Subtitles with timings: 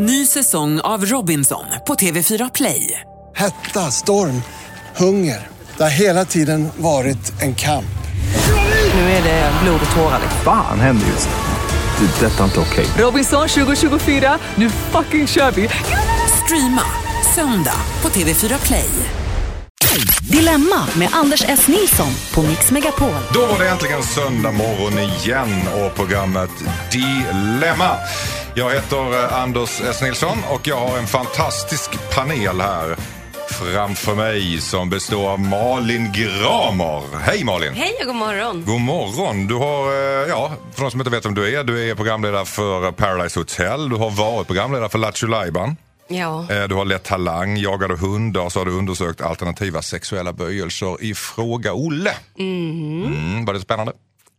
[0.00, 3.00] Ny säsong av Robinson på TV4 Play.
[3.36, 4.42] Hetta, storm,
[4.96, 5.48] hunger.
[5.76, 7.98] Det har hela tiden varit en kamp.
[8.94, 10.20] Nu är det blod och tårar.
[10.44, 12.06] Fan händer just nu.
[12.06, 12.26] Det.
[12.26, 12.86] är Detta är inte okej.
[12.98, 15.68] Robinson 2024, nu fucking kör vi!
[16.44, 16.82] Streama
[17.34, 18.90] söndag på TV4 Play.
[20.30, 21.68] Dilemma med Anders S.
[21.68, 23.14] Nilsson på Mix Megapol.
[23.34, 26.50] Då var det äntligen söndag morgon igen och programmet
[26.92, 27.96] Dilemma.
[28.58, 30.02] Jag heter eh, Anders S.
[30.02, 32.96] Nilsson och jag har en fantastisk panel här
[33.50, 37.18] framför mig som består av Malin Gramer.
[37.20, 37.74] Hej Malin!
[37.74, 38.64] Hej och god morgon.
[38.66, 39.46] God morgon!
[39.46, 42.44] Du har, eh, ja, för de som inte vet vem du är, du är programledare
[42.44, 43.88] för Paradise Hotel.
[43.88, 45.76] Du har varit programledare för Lattjo Lajban.
[46.08, 46.46] Ja.
[46.50, 51.14] Eh, Du har lett talang, jagade hundar, så har du undersökt alternativa sexuella böjelser i
[51.14, 52.12] Fråga Olle.
[52.38, 53.92] Mm, var det spännande?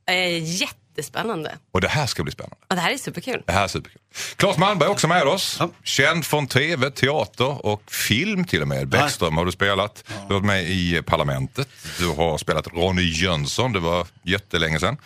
[0.10, 0.44] Eh,
[0.90, 1.58] jättespännande.
[1.72, 2.56] Och det här ska bli spännande.
[2.70, 3.44] Och det här är superkul.
[3.46, 4.02] Det här är superkul.
[4.36, 5.60] Claes Malmberg också med oss.
[5.84, 8.88] Känd från tv, teater och film till och med.
[8.88, 10.04] Bäckström har du spelat.
[10.08, 11.68] Du har varit med i Parlamentet.
[12.00, 14.98] Du har spelat Ronny Jönsson, det var jättelänge sedan.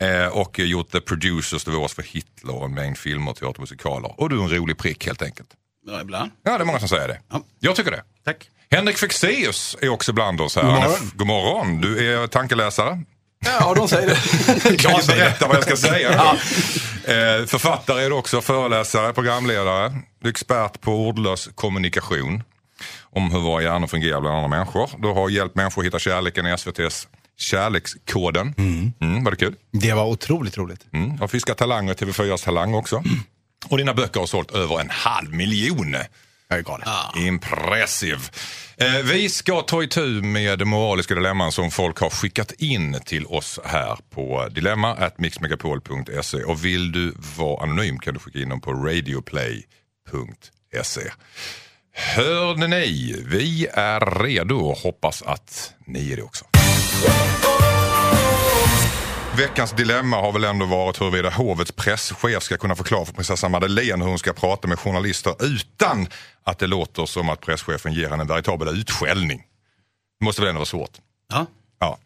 [0.00, 3.36] Eh, och gjort The Producers, det var oss för Hitler och en mängd filmer och
[3.36, 4.20] teatermusikaler.
[4.20, 5.48] Och du är en rolig prick helt enkelt.
[5.86, 6.30] Ja, ibland.
[6.42, 7.20] Ja, det är många som säger det.
[7.30, 7.42] Ja.
[7.60, 8.02] Jag tycker det.
[8.24, 8.48] Tack.
[8.70, 10.62] Henrik Fexeus är också bland oss här.
[10.62, 11.10] God morgon.
[11.14, 11.80] God morgon.
[11.80, 13.02] Du är tankeläsare.
[13.44, 14.76] Ja, de säger det.
[14.76, 16.10] kan ju berätta vad jag ska säga.
[16.10, 19.88] eh, författare är du också, föreläsare, programledare,
[20.22, 22.42] Du är expert på ordlös kommunikation.
[23.14, 24.90] Om hur våra hjärnor fungerar bland andra människor.
[24.98, 28.54] Du har hjälpt människor att hitta kärleken i SVTs Kärlekskoden.
[28.58, 29.24] Mm.
[29.24, 29.54] var det kul?
[29.72, 30.80] Det var otroligt roligt.
[30.92, 31.18] Mm.
[31.18, 33.02] Har fiskat talanger, TV4s Talang också.
[33.68, 35.96] Och dina böcker har sålt över en halv miljon.
[36.52, 36.88] Jag är galen.
[37.16, 38.20] Impressive.
[38.76, 43.60] Eh, vi ska ta itu med moraliska dilemman som folk har skickat in till oss
[43.64, 46.44] här på dilemma.mixmegapol.se.
[46.44, 49.62] Och vill du vara anonym kan du skicka in dem på radioplay.se.
[51.94, 53.16] Hörde ni?
[53.26, 56.44] Vi är redo och hoppas att ni är det också.
[59.36, 64.04] Veckans dilemma har väl ändå varit huruvida hovets presschef ska kunna förklara för prinsessan Madeleine
[64.04, 66.08] hur hon ska prata med journalister utan
[66.44, 69.42] att det låter som att presschefen ger henne en veritabel utskällning.
[70.20, 70.90] Det måste väl ändå vara svårt?
[71.28, 71.46] Ja.
[71.80, 71.98] Ja.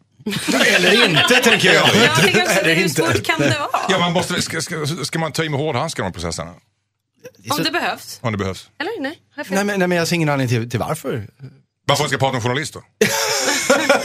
[0.75, 1.89] Eller inte, tänker jag.
[1.95, 3.81] Jag tänker också, Eller hur svårt kan det vara?
[3.89, 6.47] Ja, man måste, ska, ska, ska man ta i med hårdhandskarna med prinsessan?
[7.49, 8.19] Om det behövs.
[8.21, 8.69] Om det behövs.
[8.79, 9.19] Eller nej?
[9.35, 11.27] Nej, men, nej, men jag ser ingen anledning till, till varför.
[11.85, 12.81] Varför ska prata med journalister?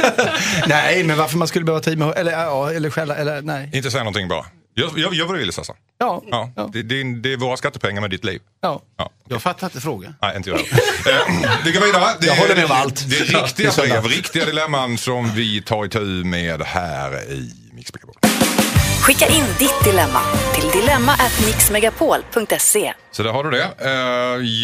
[0.66, 3.70] nej, men varför man skulle behöva ta i med, eller, ja, eller skälla, eller nej.
[3.72, 4.46] Inte säga någonting bara.
[4.76, 5.76] Gör, gör, gör vad du vill Sassan.
[5.98, 6.52] Ja, Ja.
[6.56, 8.40] ja, Det, det, är- det är våra skattepengar med ditt liv.
[8.60, 8.82] ja.
[8.98, 9.10] Ja.
[9.28, 10.14] Jag fattar inte frågan.
[10.22, 10.72] Nej, inte jag heller.
[10.72, 12.04] eh, Vi går vidare.
[12.20, 13.10] Det Jag håller med om allt.
[13.10, 17.32] Det är Ja, riktiga det är brev, riktiga dilemman som vi tar itu med här
[17.32, 18.14] i Mix Megapol.
[19.02, 20.20] Skicka in ditt dilemma
[20.54, 22.92] till dilemma@mixmegapol.se.
[23.10, 23.70] Så där har du det.
[23.78, 23.90] Eh,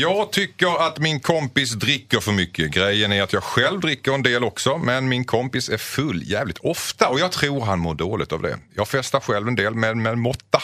[0.00, 2.70] Jag tycker att min kompis dricker för mycket.
[2.70, 6.58] Grejen är att jag själv dricker en del också, men min kompis är full jävligt
[6.58, 8.58] ofta och jag tror han mår dåligt av det.
[8.74, 10.62] Jag festar själv en del, men med måtta.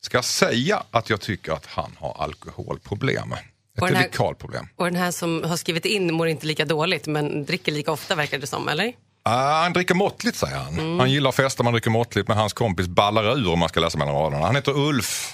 [0.00, 3.32] Ska jag säga att jag tycker att han har alkoholproblem.
[3.32, 3.38] Ett
[3.84, 4.68] här- radikalproblem.
[4.76, 8.14] Och den här som har skrivit in mår inte lika dåligt men dricker lika ofta
[8.14, 8.92] verkar det som, eller?
[9.28, 11.00] Ah, han dricker måttligt säger han.
[11.00, 13.80] Han gillar att festa, man dricker måttligt, men hans kompis ballar ur om man ska
[13.80, 14.46] läsa mellan raderna.
[14.46, 15.32] Han heter Ulf.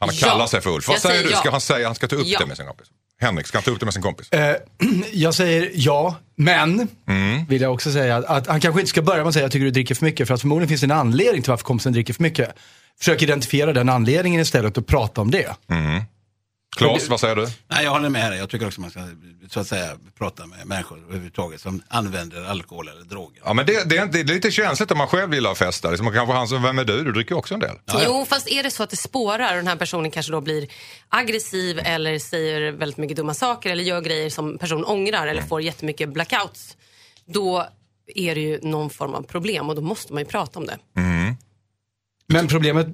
[0.00, 0.28] Han Ja.
[0.28, 0.88] kallar sig för Ulf.
[0.88, 1.30] Vad Jag säger du?
[1.30, 1.36] ja.
[1.36, 2.38] Ska han säga han ska ta upp Ja.
[2.38, 2.86] det med sin kompis?
[3.20, 4.32] Henrik, ska han ta upp det med sin kompis?
[4.32, 4.56] Eh,
[5.12, 6.88] jag säger ja, men
[7.48, 9.52] vill jag också säga att, att han kanske inte ska börja med att säga jag
[9.52, 10.26] tycker du dricker för mycket.
[10.28, 12.54] För att förmodligen finns det en anledning till varför kompisen dricker för mycket.
[12.98, 15.56] Försök identifiera den anledningen istället och prata om det.
[16.76, 17.46] Claes, vad säger du?
[17.68, 18.32] Nej, jag håller med här.
[18.32, 19.00] Jag tycker också man ska
[19.48, 23.42] så att säga, prata med människor överhuvudtaget som använder alkohol eller droger.
[23.44, 25.90] Ja, men det, det, är, det är lite känsligt om man själv gillar att festa.
[25.90, 27.04] Liksom, kanske han som, vem är du?
[27.04, 27.76] Du dricker också en del.
[28.04, 30.68] Jo, fast är det så att det spårar och den här personen kanske då blir
[31.08, 35.62] aggressiv eller säger väldigt mycket dumma saker eller gör grejer som personen ångrar eller får
[35.62, 36.76] jättemycket blackouts.
[37.26, 37.66] Då
[38.14, 40.78] är det ju någon form av problem och då måste man ju prata om det.
[42.32, 42.86] Men problemet,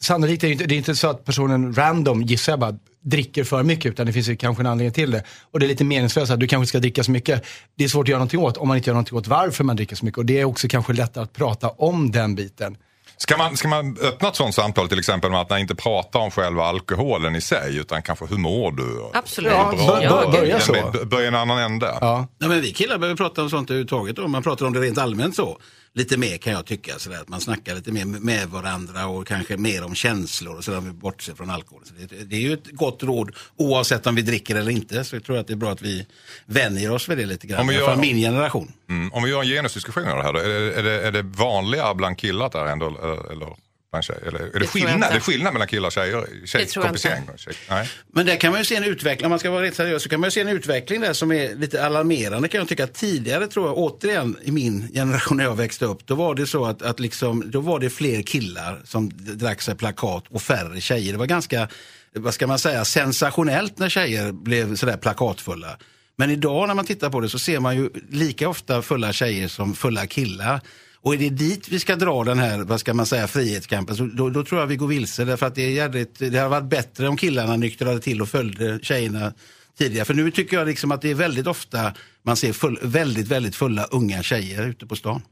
[0.00, 3.44] sannolikt är det inte, det är inte så att personen random, gissar jag bara, dricker
[3.44, 5.24] för mycket utan det finns ju kanske en anledning till det.
[5.50, 7.44] Och det är lite meningslöst att du kanske ska dricka så mycket.
[7.78, 9.76] Det är svårt att göra någonting åt om man inte gör någonting åt varför man
[9.76, 10.18] dricker så mycket.
[10.18, 12.76] Och det är också kanske lättare att prata om den biten.
[13.16, 16.20] Ska man, ska man öppna ett sånt samtal till exempel med att man inte pratar
[16.20, 19.10] om själva alkoholen i sig utan kanske hur mår du?
[19.18, 19.52] Absolut.
[19.52, 21.04] Ja, bör- bör- börja Ja, så.
[21.06, 21.86] Börja en annan ände.
[22.00, 22.26] Ja.
[22.38, 24.18] Ja, men vi killar behöver prata om sånt överhuvudtaget.
[24.18, 25.58] Om man pratar om det rent allmänt så.
[25.94, 26.98] Lite mer kan jag tycka.
[26.98, 30.80] Sådär, att man snackar lite mer med varandra och kanske mer om känslor och sådär.
[30.80, 31.82] Bortser från alkohol.
[31.84, 35.04] Så det, det är ju ett gott råd oavsett om vi dricker eller inte.
[35.04, 36.06] Så jag tror att det är bra att vi
[36.46, 37.60] vänjer oss vid det lite grann.
[37.60, 38.72] Om vi gör- min generation.
[38.88, 39.12] Mm.
[39.12, 42.50] Om vi gör en genusdiskussion här är det, är det, är det vanligare bland killar
[42.54, 42.86] här ändå,
[43.32, 43.56] eller,
[44.02, 44.20] tjejer?
[44.26, 45.10] Eller är det, jag skillnad?
[45.10, 46.26] Är det skillnad mellan killar och tjejer?
[46.44, 47.08] Tjej, Det tror jag inte.
[47.08, 47.88] kompisgäng och tjej- Nej.
[48.12, 50.08] Men där kan man ju se en utveckling, om man ska vara rätt seriös, så
[50.08, 52.86] kan man ju se en utveckling där som är lite alarmerande kan jag tycka.
[52.86, 56.64] Tidigare tror jag, återigen i min generation när jag växte upp, då var det så
[56.66, 61.12] att, att liksom, då var det fler killar som drack sig plakat och färre tjejer.
[61.12, 61.68] Det var ganska,
[62.14, 65.78] vad ska man säga, sensationellt när tjejer blev sådär plakatfulla.
[66.16, 69.48] Men idag när man tittar på det så ser man ju lika ofta fulla tjejer
[69.48, 70.60] som fulla killar.
[71.02, 74.04] Och är det dit vi ska dra den här, vad ska man säga, frihetskampen, så
[74.04, 75.24] då, då tror jag vi går vilse.
[75.24, 78.78] Därför att det, är jävligt, det hade varit bättre om killarna nyktrade till och följde
[78.82, 79.32] tjejerna
[79.78, 80.04] tidigare.
[80.04, 83.56] För nu tycker jag liksom att det är väldigt ofta man ser full, väldigt, väldigt
[83.56, 85.22] fulla unga tjejer ute på stan.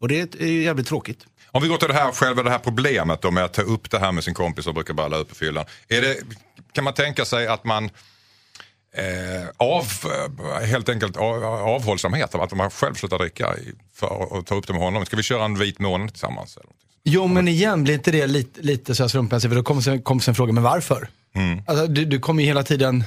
[0.00, 1.26] Och det är ju jävligt tråkigt.
[1.50, 3.90] Om vi går till det här, själva det här problemet då med att ta upp
[3.90, 5.64] det här med sin kompis och brukar balla ut på fyllan.
[5.88, 6.16] Är det,
[6.72, 7.90] kan man tänka sig att man
[8.96, 13.54] eh, av, eh, helt enkelt av, avhållsamhet, att man själv slutar dricka
[13.94, 15.06] för att ta upp det med honom?
[15.06, 16.56] Ska vi köra en vit månad tillsammans?
[16.56, 16.64] Eller?
[16.64, 16.78] någonting?
[17.04, 20.22] Jo men igen blir inte det lite, lite så slumpmässigt för då kommer sen, kommer
[20.22, 21.08] sen frågan, men varför?
[21.66, 23.04] Alltså, du, du kommer ju hela tiden,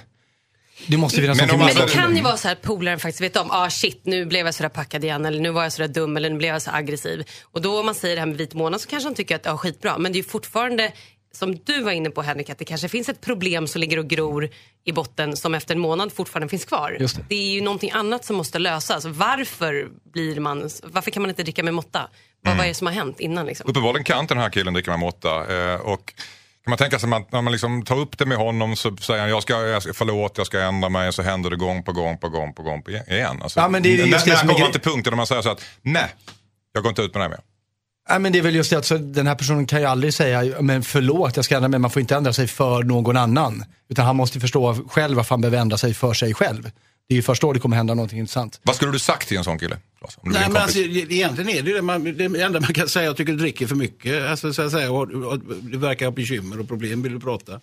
[0.88, 3.38] det måste finnas Men Men det kan ju vara så här att polaren faktiskt vet
[3.38, 6.18] om, ah shit nu blev jag sådär packad igen eller nu var jag sådär dum
[6.18, 7.24] eller nu blev jag så aggressiv.
[7.44, 9.46] Och då om man säger det här med vit månad så kanske han tycker att
[9.46, 9.98] ja skitbra.
[9.98, 10.92] Men det är ju fortfarande,
[11.36, 14.08] som du var inne på Henrik, att det kanske finns ett problem som ligger och
[14.08, 14.50] gror
[14.84, 16.98] i botten som efter en månad fortfarande finns kvar.
[17.00, 17.36] Just det.
[17.36, 19.06] är ju någonting annat som måste lösas.
[19.06, 22.10] Varför blir man, varför kan man inte dricka med måtta?
[22.42, 23.70] Vad, vad är det som har hänt innan liksom?
[23.70, 25.74] Uppenbarligen kan inte den här killen dricka med måtta.
[25.74, 26.14] Eh, och
[26.64, 29.22] kan man tänka sig att när man liksom tar upp det med honom så säger
[29.22, 31.14] han jag ska, jag ska, förlåt, jag ska ändra mig.
[31.14, 33.42] Så händer det gång på gång på gång på gång på igen.
[33.42, 35.28] Alltså, Ja, men det är just när det när kommer man till punkten där man
[35.28, 36.14] säger så att nej,
[36.74, 37.55] jag går inte ut med det här mer.
[38.10, 40.14] Nej men det är väl just det att så den här personen kan ju aldrig
[40.14, 43.64] säga, men förlåt jag ska ändra mig, man får inte ändra sig för någon annan.
[43.90, 46.64] Utan han måste förstå själv varför han behöver ändra sig för sig själv.
[47.08, 48.60] Det är ju först då det kommer hända någonting intressant.
[48.64, 49.78] Vad skulle du sagt till en sån kille?
[50.00, 52.04] Claes, om du är Nej, en men alltså, det- egentligen är det ju det, man,
[52.04, 54.30] det enda man kan säga, jag tycker du dricker för mycket.
[54.30, 57.60] Alltså, så att säga, och, och, du verkar ha bekymmer och problem, vill du prata?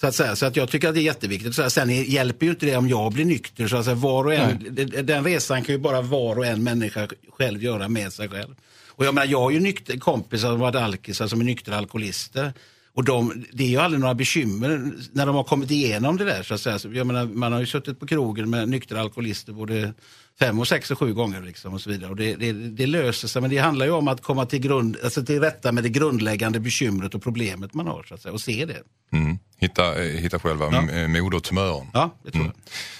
[0.00, 1.54] Så att, säga, så att jag tycker att det är jätteviktigt.
[1.54, 3.68] Så att, sen hjälper ju inte det om jag blir nykter.
[3.68, 4.58] Så att, säga, var och en,
[5.02, 7.08] den resan kan ju bara var och en människa
[7.38, 8.54] själv göra med sig själv.
[9.00, 12.52] Och jag menar, jag har ju nykter, kompisar som varit alkisar som är nyktra alkoholister.
[12.94, 16.42] Och de, det är ju aldrig några bekymmer när de har kommit igenom det där.
[16.42, 16.78] Så att säga.
[16.78, 19.94] Så jag menar, man har ju suttit på krogen med nyktra alkoholister både
[20.38, 21.42] fem och sex och sju gånger.
[21.42, 22.10] Liksom och så vidare.
[22.10, 24.96] Och det, det, det löser sig, men det handlar ju om att komma till, grund,
[25.04, 28.02] alltså till rätta med det grundläggande bekymret och problemet man har.
[28.08, 28.82] Så att säga, och se det.
[29.18, 29.38] Mm.
[29.58, 30.92] Hitta, eh, hitta själva Ja.
[30.92, 31.08] ja.
[31.08, 31.86] modertumören.
[31.92, 32.54] Ja, det tror jag.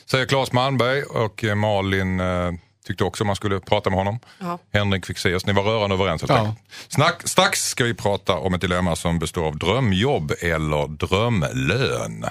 [0.06, 2.52] Säger Claes Malmberg och eh, Malin eh,
[2.86, 4.20] tyckte också man skulle prata med honom.
[4.38, 4.58] Ja.
[4.72, 5.06] Henrik
[5.36, 6.54] oss, ni var rörande överens helt Ja.
[6.88, 12.24] Snack, strax ska vi prata om ett dilemma som består av drömjobb eller drömlön.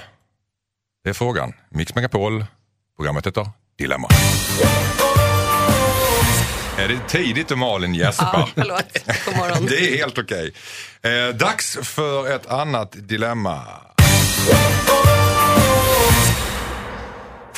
[1.04, 1.54] Det är frågan.
[1.70, 2.46] Mix Megapol,
[2.98, 4.08] programmet heter Dilemma.
[6.78, 8.50] Är det tidigt och Malin gäspar?
[8.56, 8.82] Ja.
[9.62, 10.54] Det är helt okej.
[11.02, 13.64] Eh, dags för ett annat dilemma.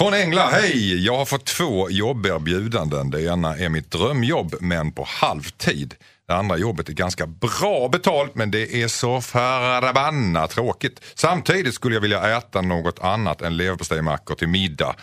[0.01, 1.05] Från Engla, hej!
[1.05, 3.09] Jag har fått två jobberbjudanden.
[3.09, 5.95] Det ena är mitt drömjobb, men på halvtid.
[6.27, 11.01] Det andra jobbet är ganska bra betalt, men det är så förbannat tråkigt.
[11.15, 14.95] Samtidigt skulle jag vilja äta något annat än leverpastejmackor till middag.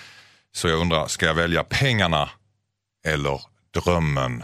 [0.52, 2.30] Så jag undrar, ska jag välja pengarna
[3.06, 3.40] eller
[3.84, 4.42] drömmen?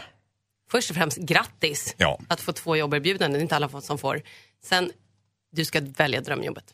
[0.71, 2.19] Först och främst grattis Ja.
[2.27, 3.33] att få två jobberbjudanden.
[3.33, 4.21] Det är inte alla som får.
[4.63, 4.91] Sen,
[5.51, 6.65] du ska välja drömjobbet.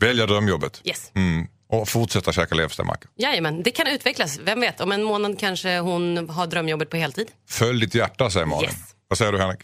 [0.00, 0.80] Välja drömjobbet.
[0.84, 1.12] Yes.
[1.14, 1.46] Mm.
[1.70, 3.10] Och fortsätta käka leverpastejmackor.
[3.16, 4.38] Jajamän, det kan utvecklas.
[4.42, 7.26] Vem vet, om en månad kanske hon har drömjobbet på heltid.
[7.48, 8.70] Följ ditt hjärta säger Malin.
[8.70, 8.94] Yes.
[9.08, 9.60] Vad säger du Henrik?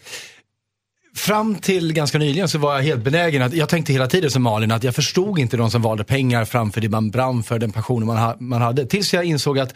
[1.15, 4.43] Fram till ganska nyligen så var jag helt benägen att, jag tänkte hela tiden som
[4.43, 7.71] Malin att jag förstod inte de som valde pengar framför det man brann för, den
[7.71, 8.85] passionen man, ha, man hade.
[8.85, 9.75] Tills jag insåg att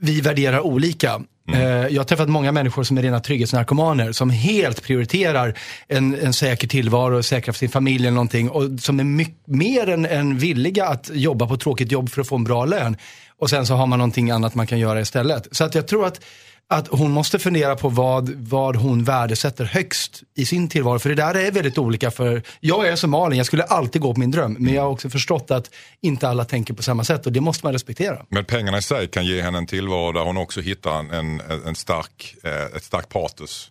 [0.00, 1.20] vi värderar olika.
[1.52, 6.32] Eh, Jag har träffat många människor som är rena trygghetsnarkomaner som helt prioriterar en, en
[6.32, 10.38] säker tillvaro, säkra för sin familj eller någonting och som är mycket mer än, än
[10.38, 12.96] villiga att jobba på tråkigt jobb för att få en bra lön.
[13.38, 15.48] Och sen så har man någonting annat man kan göra istället.
[15.50, 16.20] Så att jag tror att
[16.68, 20.98] att hon måste fundera på vad, vad hon värdesätter högst i sin tillvaro.
[20.98, 22.10] För det där är väldigt olika.
[22.10, 24.56] för Jag är som Malin, jag skulle alltid gå på min dröm.
[24.58, 25.70] Men jag har också förstått att
[26.00, 28.26] inte alla tänker på samma sätt och det måste man respektera.
[28.28, 31.40] Men pengarna i sig kan ge henne en tillvaro där hon också hittar en, en,
[31.66, 33.70] en stark, eh, ett starkt patos.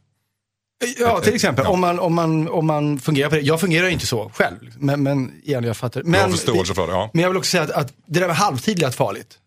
[0.99, 1.65] Ja, till exempel.
[1.65, 3.41] Om, man, om, man, om man fungerar på det.
[3.41, 4.73] Jag fungerar inte så själv.
[4.77, 6.03] Men, men igen, jag fattar.
[6.03, 7.09] Du har Men, förståelse för det, ja.
[7.13, 9.37] men jag vill också säga att, att det där med halvtid är farligt.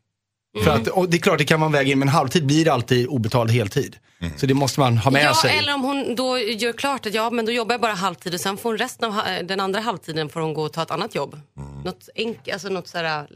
[0.65, 3.07] För att, och det är klart, det kan man väga in, men halvtid blir alltid
[3.07, 3.97] obetald heltid.
[4.37, 5.59] Så det måste man ha med ja, sig.
[5.59, 8.41] eller om hon då gör klart att ja, men då jobbar jag bara halvtid och
[8.41, 11.15] sen får hon resten av den andra halvtiden får hon gå och ta ett annat
[11.15, 11.41] jobb.
[11.85, 13.27] Något enkelt, alltså något sådär,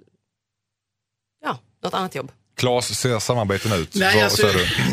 [1.44, 2.32] ja, något annat jobb.
[2.56, 3.94] Klas, ser samarbeten ut?
[3.94, 4.46] Nej, Vad alltså,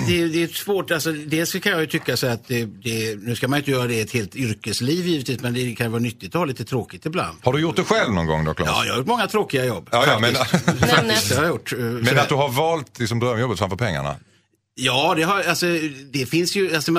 [0.07, 0.91] det, är- det är svårt.
[0.91, 3.87] Alltså, dels kan jag ju tycka så att det, det, nu ska man inte göra
[3.87, 7.37] det ett helt yrkesliv givetvis, men det kan vara nyttigt att ha lite tråkigt ibland.
[7.43, 8.69] Har du gjort det själv någon gång då, Klas?
[8.71, 9.89] Ja, jag har gjort många tråkiga jobb.
[9.91, 10.79] Ja, ja, men- faktiskt.
[10.89, 11.73] faktiskt, gjort.
[11.73, 14.15] eh, Men att du har valt liksom drömjobbet framför pengarna?
[14.81, 15.65] Ja, det, har, alltså,
[16.11, 16.91] det finns ju, alltså,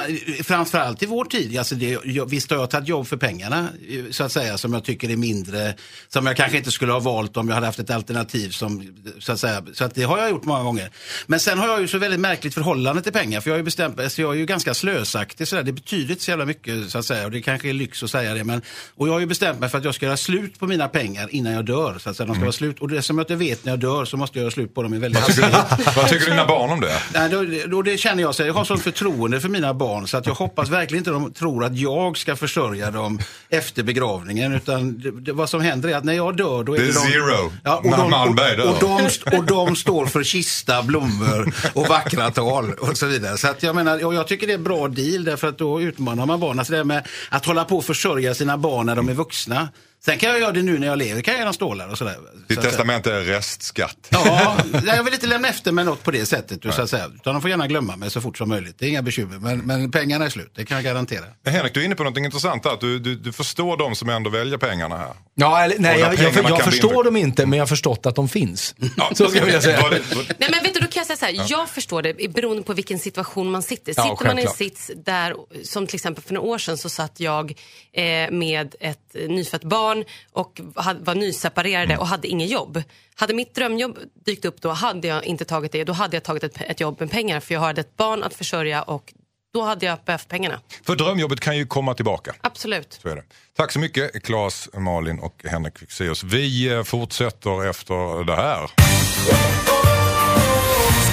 [0.43, 4.11] framförallt i vår tid, alltså det, jag, visst har jag tagit jobb för pengarna, eh,
[4.11, 5.75] så att säga, som jag tycker är mindre,
[6.09, 9.33] som jag kanske inte skulle ha valt om jag hade haft ett alternativ som, så
[9.33, 10.91] att säga, så att det har jag gjort många gånger.
[11.27, 14.01] Men sen har jag ju så väldigt märkligt förhållande till pengar, för jag ju bestämt
[14.01, 15.63] alltså jag är ju ganska slösaktig, så där.
[15.63, 18.11] det betyder inte så jävla mycket, så att säga, och det kanske är lyx att
[18.11, 18.63] säga det, men,
[18.97, 21.29] och jag har ju bestämt mig för att jag ska göra slut på mina pengar
[21.35, 23.37] innan jag dör, så att säga, de ska vara slut, och det som jag inte
[23.37, 25.55] vet när jag dör så måste jag göra slut på dem i väldigt hastighet.
[25.97, 27.03] Vad tycker dina barn om det?
[27.15, 30.17] Nej, då, då det känner jag så jag har sånt förtroende för mina barn så
[30.17, 34.53] att jag hoppas verkligen inte de tror att jag ska försörja dem efter begravningen.
[34.53, 36.93] Utan det, det, vad som händer är att när jag dör då är Det det,
[36.93, 37.53] de, zero.
[37.65, 42.73] Ja, och, de, och, och, de, och de står för kista, blommor och vackra tal
[42.73, 43.39] och så vidare.
[43.39, 45.81] Så att jag menar, och jag tycker det är en bra deal därför att då
[45.81, 46.59] utmanar man barnen.
[46.59, 49.69] Alltså det med att hålla på och försörja sina barn när de är vuxna.
[50.05, 52.17] Sen kan jag göra det nu när jag lever, kan jag dem stålar och sådär.
[52.49, 54.09] Ditt Så testamente är restskatt.
[54.11, 56.75] Ja, jag vill inte lämna efter mig något på det sättet.
[56.75, 57.11] Så att säga.
[57.15, 58.79] Utan de får gärna glömma mig så fort som möjligt.
[58.79, 59.39] Det är inga bekymmer.
[59.39, 61.25] Men, men pengarna är slut, det kan jag garantera.
[61.45, 62.67] Men Henrik, du är inne på något intressant.
[62.67, 65.13] Att du, du, du förstår de som ändå väljer pengarna här.
[65.35, 68.17] Ja, eller, nej, jag, jag, jag bli förstår dem inte, men jag har förstått att
[68.17, 68.75] de finns.
[68.97, 69.91] Ja, Så ska jag säga.
[70.39, 72.73] Nej men vet du, då kan jag säga så här, jag förstår det beroende på
[72.73, 73.95] vilken situation man sitter.
[73.97, 76.89] Ja, Sitter man i en sits där, som till exempel för några år sedan så
[76.89, 77.55] satt jag
[77.93, 79.90] eh, med ett nyfött barn
[80.33, 82.83] och hade, var nyseparerade och hade inget jobb.
[83.15, 85.85] Hade mitt drömjobb dykt upp då hade jag inte tagit det.
[85.85, 88.35] Då hade jag tagit ett, ett jobb med pengar för jag hade ett barn att
[88.35, 89.13] försörja och
[89.55, 90.61] då hade jag behövt pengarna.
[90.83, 92.35] För drömjobbet kan ju komma tillbaka.
[92.41, 92.99] Absolut.
[93.03, 93.23] Så är det.
[93.57, 96.25] Tack så mycket Claes, Malin och Henrik Fexeus.
[96.25, 98.71] Vi eh, fortsätter efter det här.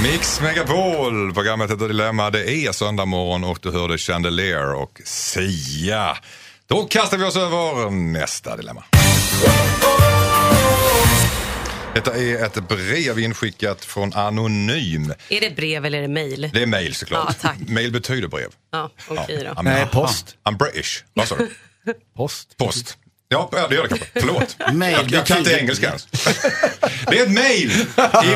[0.03, 2.29] Mix Megapol, programmet heter Dilemma.
[2.29, 6.17] Det är söndag morgon och du hörde Chandelier och Sia.
[6.69, 8.83] Då kastar vi oss över nästa dilemma.
[11.95, 15.13] Detta är ett brev inskickat från Anonym.
[15.29, 16.50] Är det brev eller är det mejl?
[16.53, 17.25] Det är mail såklart.
[17.27, 17.57] Ja, tack.
[17.67, 18.50] Mail betyder brev.
[18.71, 19.53] Ja, okej då.
[19.55, 20.36] Ja, Nej, post.
[20.43, 21.03] I'm British.
[21.13, 21.50] Vad sa du?
[22.15, 22.57] Post.
[22.57, 22.97] Post.
[23.29, 24.07] Ja, det gör det kanske.
[24.13, 24.57] Förlåt.
[24.74, 26.05] Mail jag, jag kan inte engelska ens.
[27.07, 27.71] det är ett mail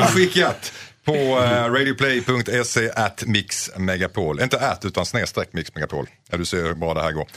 [0.00, 0.72] inskickat
[1.04, 4.40] på uh, radioplay.se at mixmegapol.
[4.40, 6.06] Inte at utan snedstreck mixmegapol.
[6.30, 7.28] Ja, du ser hur bra det här går.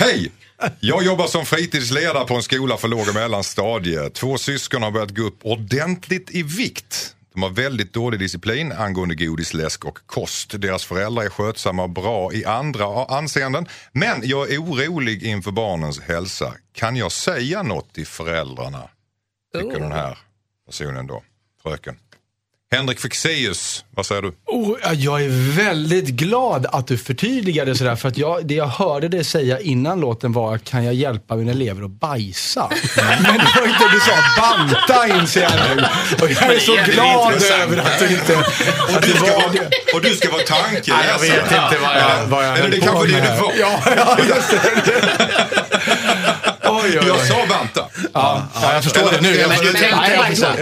[0.00, 0.32] Hej!
[0.80, 4.10] Jag jobbar som fritidsledare på en skola för låg och mellanstadie.
[4.10, 7.14] Två syskon har börjat gå upp ordentligt i vikt.
[7.34, 10.60] De har väldigt dålig disciplin angående godis, läsk och kost.
[10.60, 13.66] Deras föräldrar är skötsamma och bra i andra anseenden.
[13.92, 16.54] Men jag är orolig inför barnens hälsa.
[16.72, 18.88] Kan jag säga något till föräldrarna?
[19.54, 20.18] Tycker den här
[20.66, 21.22] personen då,
[21.62, 21.96] fröken.
[22.70, 24.32] Henrik Fexeus, vad säger du?
[24.46, 27.96] Oh, ja, jag är väldigt glad att du förtydligade sådär.
[27.96, 31.50] För att jag, det jag hörde dig säga innan låten var, kan jag hjälpa mina
[31.52, 32.68] elever att bajsa?
[32.96, 35.82] Men det var inte, du sa banta inser jag nu.
[36.22, 37.62] Och jag är så det är glad intressant.
[37.62, 39.94] över att du inte, att det var det.
[39.94, 40.96] och du ska vara tankeläsare.
[40.98, 43.52] Nej, jag vet inte vad jag, vad jag Eller det kanske det med du var.
[43.60, 44.60] Ja, ja, just det.
[46.64, 47.26] Oj, oj, Jag oj.
[47.28, 47.84] sa banta.
[48.14, 49.34] Ja, ja, jag förstår det nu.
[49.36, 49.78] Jag Men förstår du det.
[49.78, 50.52] tänkte Nej, jag bajsa.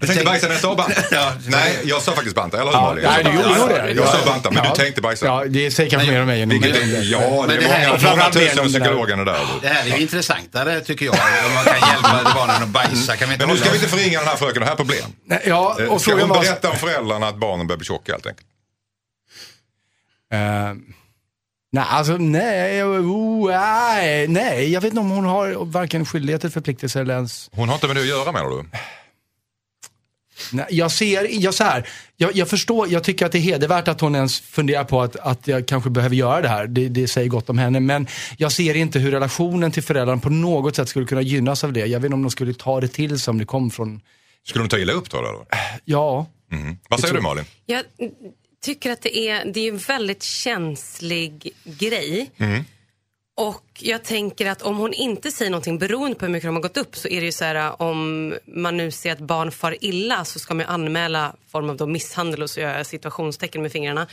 [0.00, 1.02] Jag, jag, jag tänkte bajsa när jag sa banta.
[1.46, 2.60] Nej, jag sa faktiskt banta.
[2.60, 3.90] Eller hur Ja, nej, du gjorde det.
[3.92, 4.70] Jag sa banta, men Ja.
[4.74, 5.26] du tänkte bajsa.
[5.26, 7.66] Ja, det säger kanske mer om mig än om är, ja, det Men är det
[7.66, 9.38] många, många framförallt mer tusen det psykologerna där.
[9.62, 11.14] Det här är ju intressantare tycker jag.
[11.46, 13.16] Om man kan hjälpa barnen att bajsa.
[13.16, 14.76] Kan vi inte Men nu ska vi inte förringa den här fröken, det här är
[14.76, 15.04] problem.
[15.46, 18.26] Ja, Eh, och Ska frågan hon berätta om föräldrarna att barnen börjar bli tjocka helt
[18.26, 18.46] enkelt?
[20.32, 20.38] Eh,
[21.72, 26.52] nej, alltså nej, oh, nej, nej, jag vet inte om hon har varken skyldighet eller
[26.52, 27.48] förpliktelse eller ens...
[27.52, 28.64] Hon har inte med det att göra menar du?
[30.52, 33.88] Nej, jag ser, jag, så här, jag, jag förstår, jag tycker att det är hedervärt
[33.88, 36.66] att hon ens funderar på att, att jag kanske behöver göra det här.
[36.66, 37.80] Det, det säger gott om henne.
[37.80, 41.72] Men jag ser inte hur relationen till föräldrarna på något sätt skulle kunna gynnas av
[41.72, 41.86] det.
[41.86, 44.00] Jag vet inte om de skulle ta det till sig om det kom från,
[44.46, 45.18] Skulle de ta illa upp då?
[45.18, 45.34] Eller?
[45.84, 46.26] ja.
[46.52, 46.76] Mm.
[46.88, 47.44] Vad säger du Malin?
[47.66, 47.82] Jag
[48.62, 52.30] tycker att det är, det är en väldigt känslig grej.
[53.38, 56.62] Och jag tänker att om hon inte säger någonting beroende på hur mycket de har
[56.62, 59.50] gått upp så är det ju så här äh, om man nu ser att barn
[59.50, 62.86] far illa så ska man ju anmäla form av då misshandel och så gör jag
[62.86, 64.06] situationstecken med fingrarna.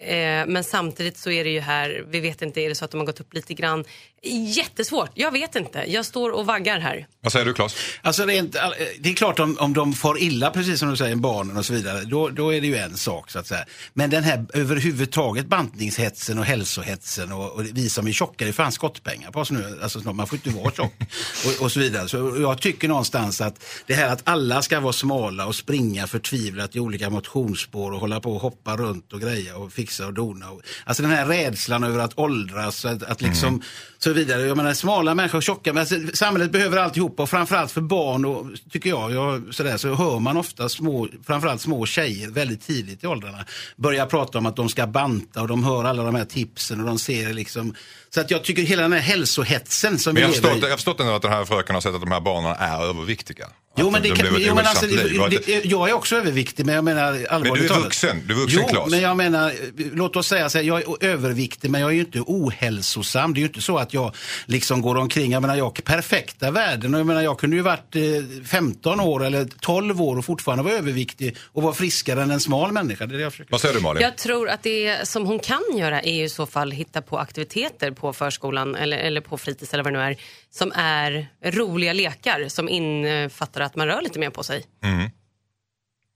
[0.00, 2.90] Eh, men samtidigt så är det ju här, vi vet inte, är det så att
[2.90, 3.84] de har gått upp lite grann?
[4.28, 5.10] Jättesvårt.
[5.14, 5.84] Jag vet inte.
[5.86, 7.06] Jag står och vaggar här.
[7.20, 7.76] Vad säger du Claes?
[8.02, 8.56] Alltså rent,
[8.98, 11.72] det är klart om, om de får illa, precis som du säger, barnen och så
[11.72, 13.64] vidare, då, då är det ju en sak så att säga.
[13.94, 18.52] Men den här överhuvudtaget bantningshetsen och hälsohetsen och, och vi som är tjocka, det är
[18.52, 19.78] fan skottpengar på oss nu.
[19.82, 20.94] Alltså, snart, man får inte vara tjock
[21.46, 22.08] och, och så vidare.
[22.08, 26.76] Så jag tycker någonstans att det här att alla ska vara smala och springa förtvivlat
[26.76, 30.50] i olika motionsspår och hålla på och hoppa runt och greja och fixa och dona.
[30.50, 33.62] Och, alltså den här rädslan över att åldras, att, att liksom
[33.98, 34.42] så vidare.
[34.42, 38.46] Jag menar smala människor, tjocka, men alltså, samhället behöver alltihopa och framförallt för barn och
[38.70, 43.06] tycker jag, jag sådär, så hör man ofta små, framförallt små tjejer väldigt tidigt i
[43.06, 43.44] åldrarna
[43.76, 46.86] börja prata om att de ska banta och de hör alla de här tipsen och
[46.86, 47.74] de ser liksom.
[48.10, 50.60] Så att jag tycker hela den här hälsohetsen som Men vi lever förstått, i.
[50.60, 52.82] jag har förstått ändå att den här fröken har sett att de här barnen är
[52.82, 53.46] överviktiga.
[53.78, 56.16] Jo men, det de kan, lever ett jo, men alltså, det, det, jag är också
[56.16, 58.90] överviktig men jag menar allvarligt Men du är vuxen, du är vuxen, Jo, Claes.
[58.90, 59.52] men jag menar,
[59.96, 63.34] låt oss säga så här, jag är överviktig men jag är ju inte ohälsosam.
[63.34, 64.14] Det är ju inte så att jag
[64.46, 67.62] liksom går omkring, jag menar jag har perfekta värden och jag menar jag kunde ju
[67.62, 68.02] varit eh,
[68.44, 72.72] 15 år eller 12 år och fortfarande vara överviktig och vara friskare än en smal
[72.72, 73.06] människa.
[73.06, 74.02] Det är det jag försöker Vad säger du Malin?
[74.02, 77.18] Jag tror att det som hon kan göra är ju i så fall hitta på
[77.18, 80.16] aktiviteter på förskolan eller, eller på fritids eller vad det nu är
[80.50, 84.64] som är roliga lekar som innefattar att man rör lite mer på sig.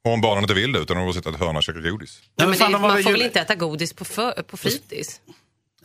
[0.04, 1.80] Och om barnen inte vill det utan de vill sitta i ett hörn och käka
[1.80, 2.23] godis?
[2.37, 5.21] Ja, men det, man får väl inte äta godis på, för, på fritids?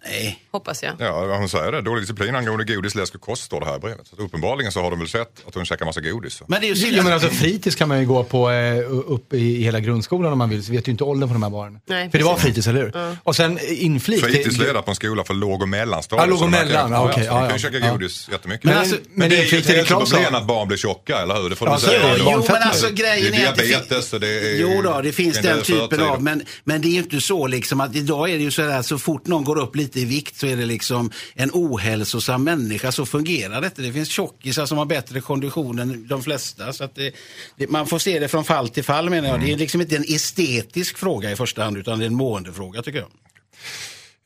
[0.05, 0.39] Nej.
[0.51, 0.93] Hoppas jag.
[0.99, 1.81] Ja, hon säger det.
[1.81, 4.07] Dålig disciplin angående godis, läsk och kost står det här i brevet.
[4.07, 6.41] Så uppenbarligen så har de väl sett att hon käkar massa godis.
[6.47, 7.13] Men det är ju Ja, men synd.
[7.13, 10.63] alltså, fritids kan man ju gå på eh, upp i, hela grundskolan om man vill,
[10.65, 11.79] så vet ju inte åldern på de här barnen.
[11.89, 12.45] Nej, För det var precis.
[12.45, 13.17] fritids, eller hur?
[13.23, 14.23] Och sen inflik.
[14.23, 16.23] Fritidsledare på en skola för låg och mellanstadiet.
[16.23, 17.57] Ja, låg och så mellan, kan- ja, okej, så de ja, kan ju ja.
[17.57, 17.91] käka Ja.
[17.91, 18.63] godis jättemycket.
[18.63, 21.41] Men Men, alltså- men, men det är ju ett hälsoproblem att barn blir tjocka, eller
[21.41, 21.49] hur?
[21.49, 22.15] Det får Ja, du så är säga.
[22.19, 24.61] Jo, men alltså grejen är är att det diabetes och det är...
[24.61, 27.47] Jo då, det finns en den typen av, men, men det är ju inte så
[27.47, 30.05] liksom att idag är det ju så här så fort någon går upp lite i
[30.05, 32.91] vikt så är det liksom en ohälsosam människa.
[32.91, 33.81] Så fungerar det inte.
[33.81, 36.73] Det finns tjockisar som har bättre kondition än de flesta.
[36.73, 37.11] Så att det,
[37.57, 39.39] det, man får se det från fall till fall menar jag.
[39.39, 42.81] Det är liksom inte en estetisk fråga i första hand utan det är en måendefråga
[42.81, 43.09] tycker jag.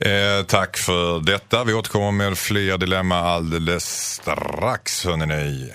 [0.06, 1.64] Eh, tack för detta.
[1.64, 5.72] Vi återkommer med fler dilemma alldeles strax, hörni.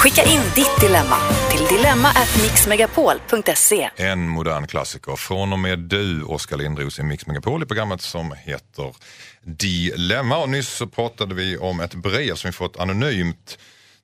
[0.00, 1.16] Skicka in ditt dilemma
[1.50, 3.90] till dilemma@mixmegapol.se.
[3.96, 8.32] En modern klassiker från och med du, Oskar Lindros i Mix Megapol i programmet som
[8.32, 8.94] heter
[9.42, 10.38] Dilemma.
[10.38, 13.58] Och nyss så pratade vi om ett brev som vi fått anonymt.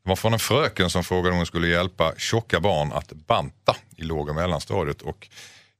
[0.05, 3.76] Det var från en fröken som frågade om hon skulle hjälpa tjocka barn att banta
[3.97, 5.03] i låg och mellanstadiet.
[5.03, 5.29] Och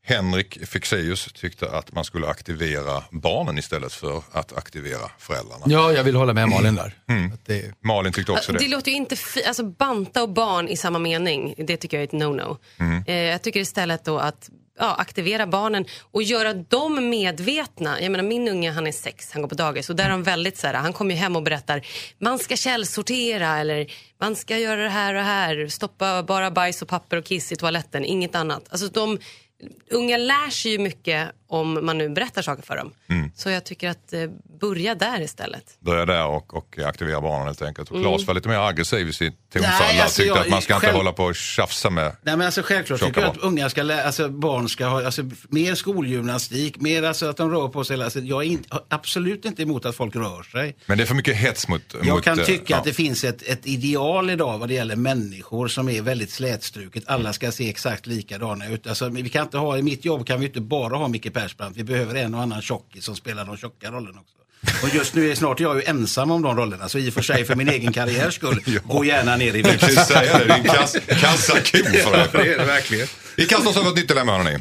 [0.09, 5.62] Henrik Fexeus tyckte att man skulle aktivera barnen istället för att aktivera föräldrarna.
[5.66, 6.95] Ja, jag vill hålla med Malin där.
[7.09, 7.33] Mm.
[7.33, 8.69] Att det, Malin tyckte också Det det.
[8.69, 12.07] låter ju inte fi- alltså banta och barn i samma mening, det tycker jag är
[12.07, 12.57] ett no-no.
[12.81, 13.05] Mm.
[13.07, 18.01] Eh, jag tycker istället då att ja, aktivera barnen och göra dem medvetna.
[18.01, 20.23] Jag menar min unge han är sex, han går på dagis och där är de
[20.23, 21.87] väldigt så här, han kommer ju hem och berättar
[22.19, 23.87] man ska källsortera eller
[24.21, 27.57] man ska göra det här och här, stoppa bara bajs och papper och kiss i
[27.57, 28.62] toaletten, inget annat.
[28.71, 29.19] Alltså de
[29.90, 32.93] Unga lär sig ju mycket om man nu berättar saker för dem.
[33.09, 33.31] Mm.
[33.35, 34.21] Så jag tycker att eh,
[34.61, 35.65] börja där istället.
[35.81, 37.91] Börja där och, och aktivera barnen helt enkelt.
[37.91, 39.73] Och Claes var lite mer aggressiv i sitt tonfall.
[40.01, 42.47] Alltså tyckte jag- att man ska inte själv- hålla på och tjafsa med Nej men
[42.47, 46.81] alltså självklart tycker jag att unga ska lä- alltså barn ska ha alltså, mer skolgymnastik,
[46.81, 48.03] mer alltså att de rör på sig.
[48.03, 50.77] Alltså, jag är in, absolut inte emot att folk rör sig.
[50.87, 51.83] Men det är för mycket hets mot...
[52.03, 52.77] Jag mot, kan eh, tycka ja.
[52.77, 57.03] att det finns ett, ett ideal idag vad det gäller människor som är väldigt slätstruket.
[57.07, 58.87] Alla ska se exakt likadana ut.
[58.87, 61.79] Alltså, vi kan inte ha, I mitt jobb kan vi inte bara ha Micke Persbrandt.
[61.79, 64.37] Vi behöver en och annan tjockis som spelar de tjocka rollerna också.
[64.87, 66.88] Och just nu är snart jag ju ensam om de rollerna.
[66.88, 69.81] Så i och för sig för min egen karriärs skull, gå gärna ner i Jag
[69.81, 70.07] kan ju vikt.
[70.07, 73.07] säga det, det är en kass, kassako för Ja, det är det verkligen.
[73.37, 74.59] Vi kastar oss över ett nytt dilemma hörni.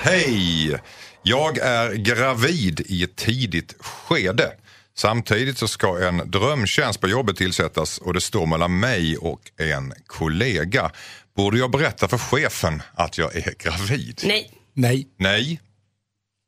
[0.00, 0.80] Hej!
[1.22, 4.52] Jag är gravid i ett tidigt skede.
[4.96, 9.92] Samtidigt så ska en drömtjänst på jobbet tillsättas och det står mellan mig och en
[10.06, 10.90] kollega.
[11.36, 14.20] Borde jag berätta för chefen att jag är gravid?
[14.24, 14.50] Nej.
[14.74, 15.06] nej.
[15.18, 15.60] Nej.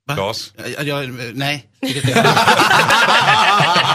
[0.07, 0.35] Va?
[0.77, 1.67] Jag, jag, nej.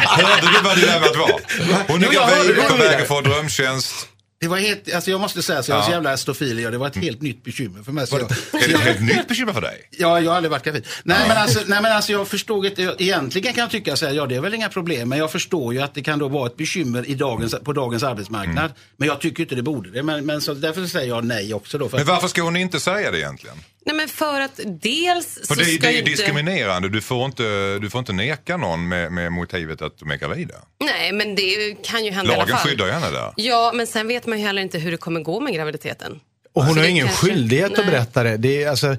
[0.06, 1.42] Hörde du vad dilemmat var?
[1.88, 4.08] Hon är gravid på väg att få drömtjänst.
[4.42, 5.94] Det var helt, alltså jag måste säga så, jag är så Ja.
[5.94, 6.72] jävla stofil jag.
[6.72, 8.08] Det var ett helt nytt bekymmer för mig.
[8.08, 8.32] Så jag,
[8.64, 9.90] Är det ett helt nytt bekymmer för dig?
[9.92, 10.88] Ja, jag har aldrig varit gravid.
[11.04, 12.96] Nej, men alltså, nej, men alltså jag förstod inte.
[12.98, 15.10] Egentligen kan jag tycka så här, ja det är väl inga problem.
[15.10, 18.04] Men jag förstår ju att det kan då vara ett bekymmer i dagens, på dagens
[18.04, 18.58] arbetsmarknad.
[18.66, 18.72] Mm.
[18.98, 20.04] Men jag tycker inte det borde det.
[20.04, 21.90] Men, men så därför säger jag nej också då.
[21.94, 23.58] Men varför ska hon inte säga det egentligen?
[23.86, 26.10] Nej men för att dels För så det, ska det är ju inte...
[26.12, 26.90] diskriminerande.
[26.90, 27.44] Du får inte,
[27.80, 30.56] du får inte neka någon med, med motivet att de är gravida.
[30.80, 32.68] Nej men det kan ju hända i alla Lagen fall.
[32.70, 33.34] skyddar ju henne där.
[33.36, 36.20] Ja men sen vet man ju heller inte hur det kommer gå med graviditeten.
[36.54, 37.80] Och hon Så har ingen kanske- skyldighet Nej.
[37.80, 38.38] att berätta det.
[38.38, 38.96] det är, alltså,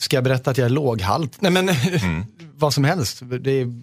[0.00, 1.40] ska jag berätta att jag är låghalt?
[1.40, 1.70] Nej men,
[2.54, 3.18] vad som helst.
[3.40, 3.82] Det är, jag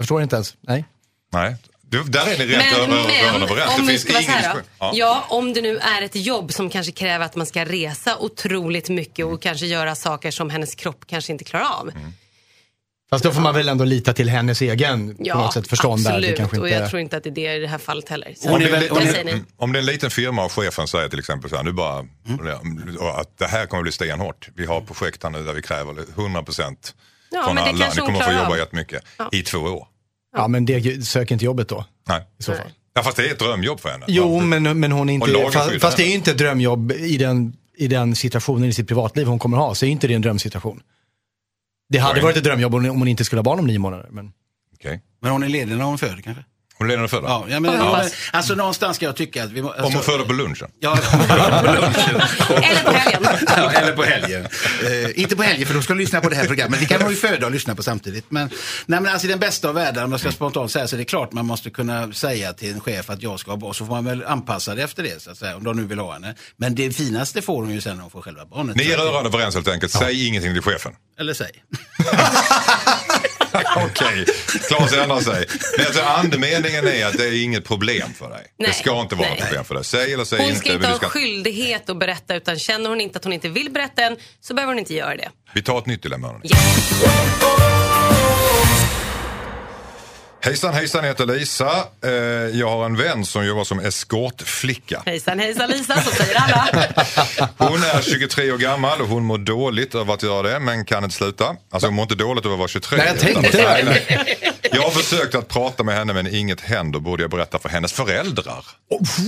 [0.00, 0.56] förstår inte ens.
[0.60, 0.84] Nej.
[1.32, 1.56] Nej,
[1.88, 4.34] du, där är ni rätt Men, över- men om Det finns ska vara så ingen
[4.42, 4.58] här då.
[4.60, 4.90] diskussion.
[4.98, 5.24] Ja.
[5.28, 9.26] om det nu är ett jobb som kanske kräver att man ska resa otroligt mycket
[9.26, 11.88] och kanske göra saker som hennes kropp kanske inte klarar av.
[11.90, 12.12] Mm.
[13.10, 16.04] Fast då får man väl ändå lita till hennes egen på Ja, något sätt, förstånd
[16.04, 16.10] där.
[16.10, 16.36] Det absolut.
[16.38, 16.78] kanske Och inte...
[16.80, 18.34] jag tror inte att det är det i det här fallet heller.
[18.36, 21.08] Så Om det, väl- om, det, om det är en liten firma och chefen säger
[21.08, 21.98] till exempel så här, nu bara,
[22.98, 24.48] och att det här kommer bli stenhårt.
[24.56, 26.94] Vi har projekt här nu där vi kräver 100 procent
[27.30, 27.88] Ja, från men det alla.
[27.94, 28.58] Ni kommer få jobba av.
[28.58, 29.86] jättemycket i två år.
[30.36, 31.84] Ja, men det söker inte jobbet då.
[32.08, 32.26] Nej.
[32.38, 32.72] I så fall.
[32.94, 34.04] Ja, fast det är ett drömjobb för henne.
[34.08, 37.56] Jo, men, men hon är inte, fast, fast det är inte ett drömjobb i den,
[37.76, 40.82] i den situationen i sitt privatliv hon kommer ha, så är inte det en drömsituation.
[41.88, 44.08] Det hade varit ett drömjobb om hon inte skulle ha barn om nio månader.
[44.10, 44.32] Men...
[44.74, 45.02] Okej.
[45.20, 46.44] Men hon är ledig när hon föder kanske?
[46.78, 47.24] Hon är redan född?
[47.26, 49.92] Ja, ja, men, ja, men, alltså någonstans ska jag tycka att vi må, alltså, Om
[49.92, 50.68] hon föder på lunchen?
[50.80, 50.96] Ja,
[51.60, 52.20] på lunchen.
[52.62, 53.46] Eller på helgen.
[53.46, 54.48] Ja, eller på helgen.
[54.84, 56.80] Eh, inte på helgen för då ska de lyssna på det här programmet.
[56.80, 58.24] Det kan man ju föda och lyssna på samtidigt.
[58.28, 58.50] Men,
[58.86, 60.98] nej, men alltså, i den bästa av världar, om jag ska spontant säga så är
[60.98, 63.74] det klart man måste kunna säga till en chef att jag ska ha barn.
[63.74, 65.98] Så får man väl anpassa det efter det, så att säga, om de nu vill
[65.98, 66.34] ha henne.
[66.56, 68.76] Men det finaste får hon ju sen när hon får själva barnet.
[68.76, 69.92] Ni är rörande överens helt enkelt.
[69.92, 70.92] Säg ingenting till chefen.
[71.20, 71.50] Eller säg.
[73.76, 74.24] Okej,
[74.68, 75.46] Claes ändrar sig.
[75.76, 78.46] Men alltså, andemeningen är att det är inget problem för dig.
[78.58, 79.38] Nej, det ska inte vara nej.
[79.38, 79.84] ett problem för dig.
[79.84, 80.60] Säg eller säg Hon inte.
[80.60, 81.08] ska inte ha ska...
[81.08, 84.72] skyldighet att berätta utan känner hon inte att hon inte vill berätta än så behöver
[84.72, 85.28] hon inte göra det.
[85.54, 86.40] Vi tar ett nytt dilemma.
[86.44, 87.57] Yes.
[90.40, 91.70] Hejsan hejsan, jag heter Lisa.
[92.04, 92.10] Eh,
[92.58, 95.02] jag har en vän som jobbar som eskortflicka.
[95.06, 96.68] Hejsan hejsan Lisa, så säger alla.
[97.68, 101.04] Hon är 23 år gammal och hon mår dåligt över att göra det men kan
[101.04, 101.56] inte sluta.
[101.70, 102.98] Alltså hon mår inte dåligt över att vara 23.
[102.98, 103.84] Nej, jag tänkte utan- det.
[103.84, 104.38] Nej.
[104.72, 107.00] Jag har försökt att prata med henne men inget händer.
[107.00, 108.64] Borde jag berätta för hennes föräldrar?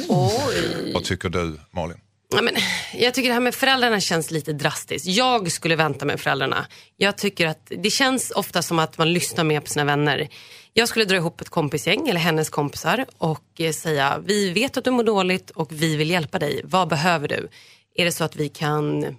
[0.09, 0.93] Oj.
[0.95, 1.97] Vad tycker du Malin?
[2.35, 2.55] Ja, men,
[2.95, 5.07] jag tycker det här med föräldrarna känns lite drastiskt.
[5.07, 6.67] Jag skulle vänta med föräldrarna.
[6.97, 10.29] Jag tycker att det känns ofta som att man lyssnar mer på sina vänner.
[10.75, 14.85] Jag skulle dra ihop ett kompisgäng, eller hennes kompisar, och eh, säga vi vet att
[14.85, 16.61] du mår dåligt och vi vill hjälpa dig.
[16.65, 17.49] Vad behöver du?
[17.95, 19.17] Är det så att vi kan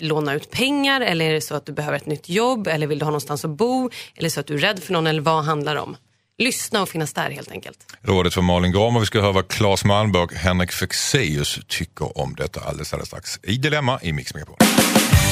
[0.00, 2.98] låna ut pengar eller är det så att du behöver ett nytt jobb eller vill
[2.98, 3.90] du ha någonstans att bo?
[4.16, 5.96] Eller så att du är rädd för någon eller vad handlar det om?
[6.38, 7.78] Lyssna och finnas där helt enkelt.
[8.02, 12.18] Rådet för Malin Gram och vi ska höra vad Claes Malmberg och Henrik Fexeus tycker
[12.18, 14.56] om detta alldeles, alldeles strax i Dilemma i Mix Megapol.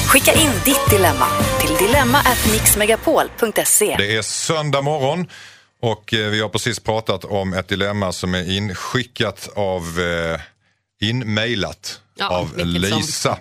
[0.07, 1.27] Skicka in ditt dilemma
[1.61, 3.95] till dilemma@mixmegapol.se.
[3.97, 5.27] Det är söndag morgon
[5.85, 10.41] och eh, vi har precis pratat om ett dilemma som är inskickat av, eh,
[11.01, 12.57] inmailat Ja, av.
[12.57, 13.37] Lisa.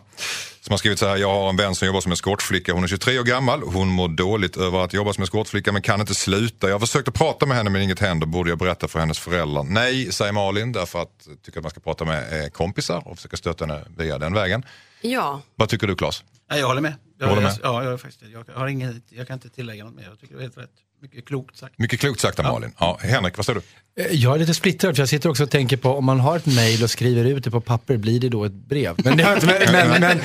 [0.61, 2.73] Som har skrivit så här, jag har en vän som jobbar som eskortflicka.
[2.73, 3.63] Hon är 23 år gammal.
[3.63, 6.67] Hon mår dåligt över att jobba som eskortflicka men kan inte sluta.
[6.69, 8.27] Jag har försökt att prata med henne men inget händer.
[8.27, 9.63] Borde jag berätta för hennes föräldrar?
[9.63, 13.17] Nej, säger Malin, därför att jag tycker att man ska prata med eh, kompisar och
[13.17, 14.65] försöka stötta henne via den vägen.
[15.01, 16.25] Ja, Vad tycker du Claes?
[16.49, 16.95] Ja, jag håller med.
[17.19, 17.59] Jag, Håller med?
[17.63, 20.05] Jag, ja, jag, faktiskt, jag, har inget, jag kan inte tillägga något mer.
[20.05, 20.71] Jag tycker det är helt rätt.
[21.05, 21.79] Mycket klokt sagt.
[21.79, 22.73] Mycket klokt sagt av Malin.
[22.79, 23.61] Ja, Henrik, vad säger
[23.97, 24.03] du?
[24.03, 26.37] Eh, Jag är lite splittrad för jag sitter också och tänker på om man har
[26.37, 28.95] ett mail och skriver ut det på papper, blir det då ett brev?
[29.05, 30.19] Men, det jag men, men, men, men,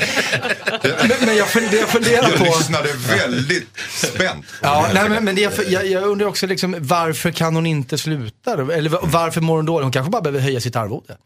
[1.25, 2.43] men jag funderar, jag funderar Jag på...
[2.43, 4.45] lyssnade väldigt spänt.
[4.61, 8.53] Ja, nej, men, men jag, jag, jag undrar också liksom, varför kan hon inte sluta?
[8.53, 9.83] Eller va- varför mår hon dåligt?
[9.83, 11.17] Hon kanske bara behöver höja sitt arvode.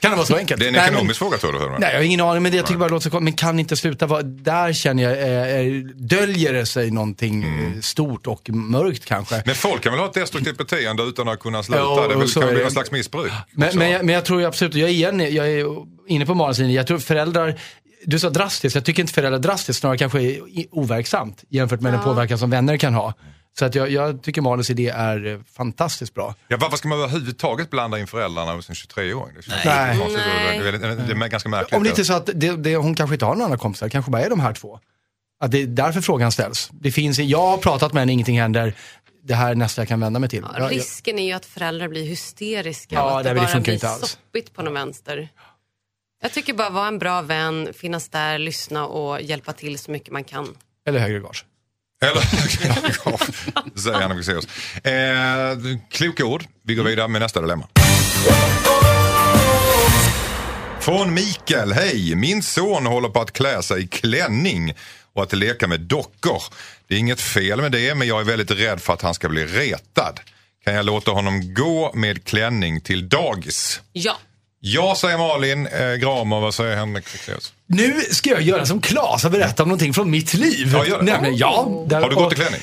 [0.00, 0.60] Kan det vara så enkelt?
[0.60, 1.58] Det är en Nej, men- ekonomisk fråga tror du?
[1.78, 3.20] Nej, jag har ingen aning, men det, jag tycker bara det låter så.
[3.20, 7.72] Men kan inte sluta vara, där känner jag, eh, eh, döljer det sig någonting Mm.
[7.74, 9.42] eh, stort och mörkt kanske.
[9.46, 11.80] Men folk kan väl ha ett destruktivt beteende utan att kunna sluta?
[11.80, 13.32] Ja, det väl, kan är bli någon slags missbruk.
[13.52, 15.66] Men, men, jag, men jag tror ju absolut, jag är, igen, jag är
[16.08, 17.60] inne på Malins linje, jag tror föräldrar,
[18.04, 20.40] du sa drastiskt, jag tycker inte föräldrar drastiskt, snarare kanske
[20.70, 23.14] overksamt jämfört med den påverkan som vänner kan ha.
[23.58, 26.34] Så att jag, jag tycker Malins idé är eh, fantastiskt bra.
[26.48, 29.34] Ja, varför ska man överhuvudtaget blanda in föräldrarna hos en 23-åring?
[29.34, 29.98] Det, Nej.
[29.98, 30.58] Nej.
[30.58, 31.72] Det, det är ganska märkligt.
[31.76, 33.86] Om det inte är så att det, det, hon kanske inte har några andra kompisar,
[33.86, 34.80] det kanske bara är de här två.
[35.40, 36.70] Att det är därför frågan ställs.
[36.72, 38.74] Det finns, jag har pratat med henne, ingenting händer.
[39.22, 40.44] Det här är nästa jag kan vända mig till.
[40.58, 43.62] Ja, risken är ju att föräldrar blir hysteriska Ja, och att det det bara funkar
[43.64, 44.10] blir inte alls.
[44.10, 45.28] soppigt på någon vänster.
[46.22, 50.12] Jag tycker bara vara en bra vän, finnas där, lyssna och hjälpa till så mycket
[50.12, 50.56] man kan.
[50.86, 51.44] Eller högre gage.
[52.04, 52.20] Eller,
[53.80, 54.44] säger Henrik Fexeus.
[54.84, 56.44] Eh, kloka ord.
[56.64, 57.68] Vi går vidare med nästa dilemma.
[60.80, 61.72] Från Mikael.
[61.72, 62.14] Hej!
[62.14, 64.74] Min son håller på att klä sig i klänning
[65.14, 66.42] och att leka med dockor.
[66.88, 69.28] Det är inget fel med det, men jag är väldigt rädd för att han ska
[69.28, 70.20] bli retad.
[70.64, 73.80] Kan jag låta honom gå med klänning till dagis?
[73.92, 74.16] Ja,
[74.62, 75.66] Ja, säger Malin.
[75.66, 77.52] Eh, Gramer, vad säger Henrik Fexeus?
[77.72, 80.70] Nu ska jag göra som Claes och berätta om någonting från mitt liv.
[80.72, 81.04] Ja, gör det.
[81.04, 82.60] Nämligen, ja, där- Har du gått i klänning?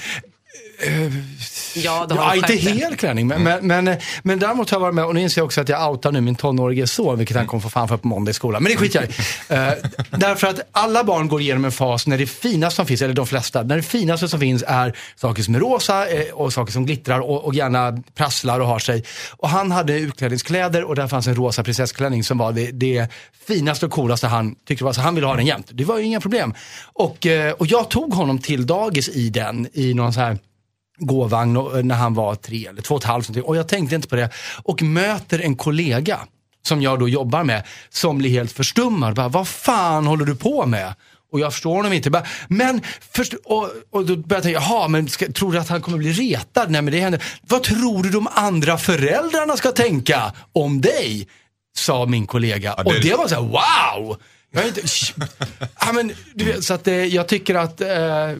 [1.76, 4.82] Ja, då har Ja, inte hel klänning, men, men, men, eh, men däremot har jag
[4.82, 7.38] varit med och nu inser jag också att jag outar nu min tonårige son, vilket
[7.38, 8.64] han kommer få fan för på måndag i skolan.
[8.64, 9.14] Men det skiter
[9.48, 9.68] jag.
[9.68, 9.74] Eh,
[10.12, 13.28] därför att alla barn går igenom en fas när det finaste som finns, eller de
[13.28, 16.86] flesta, när det finaste som finns är saker som är rosa eh, och saker som
[16.86, 19.04] glittrar och, och gärna prasslar och har sig.
[19.32, 23.08] Och han hade utklädningskläder och där fanns en rosa prinsessklänning som var det, det
[23.48, 25.68] finaste och coolaste han tyckte var, så han ville ha den jämt.
[25.72, 26.54] Det var ju inga problem.
[26.94, 30.38] Och, eh, och jag tog honom till dagis i den, i någon så här
[31.00, 33.28] gåvagn och- när han var tre eller två och ett halvt.
[33.30, 33.44] någonting.
[33.50, 34.30] Och jag tänkte inte på det.
[34.64, 36.20] Och möter en kollega
[36.68, 39.16] som jag då jobbar med som blir helt förstummad.
[39.16, 40.94] Bara, Vad fan håller du på med?
[41.32, 42.10] Och jag förstår honom inte.
[42.10, 42.82] Bara, men
[43.12, 45.98] först, och, och då börjar jag tänka, jaha, men ska, tror du att han kommer
[45.98, 46.72] bli retad?
[46.72, 47.24] Nej men det händer.
[47.42, 51.28] Vad tror du de andra föräldrarna ska tänka om dig?
[51.78, 52.74] Sa min kollega.
[52.78, 54.18] Ja, det- Och det var så här, wow!
[54.52, 54.82] Jag är inte,
[55.80, 57.88] ja, men, du vet, så att, eh, jag tycker att eh,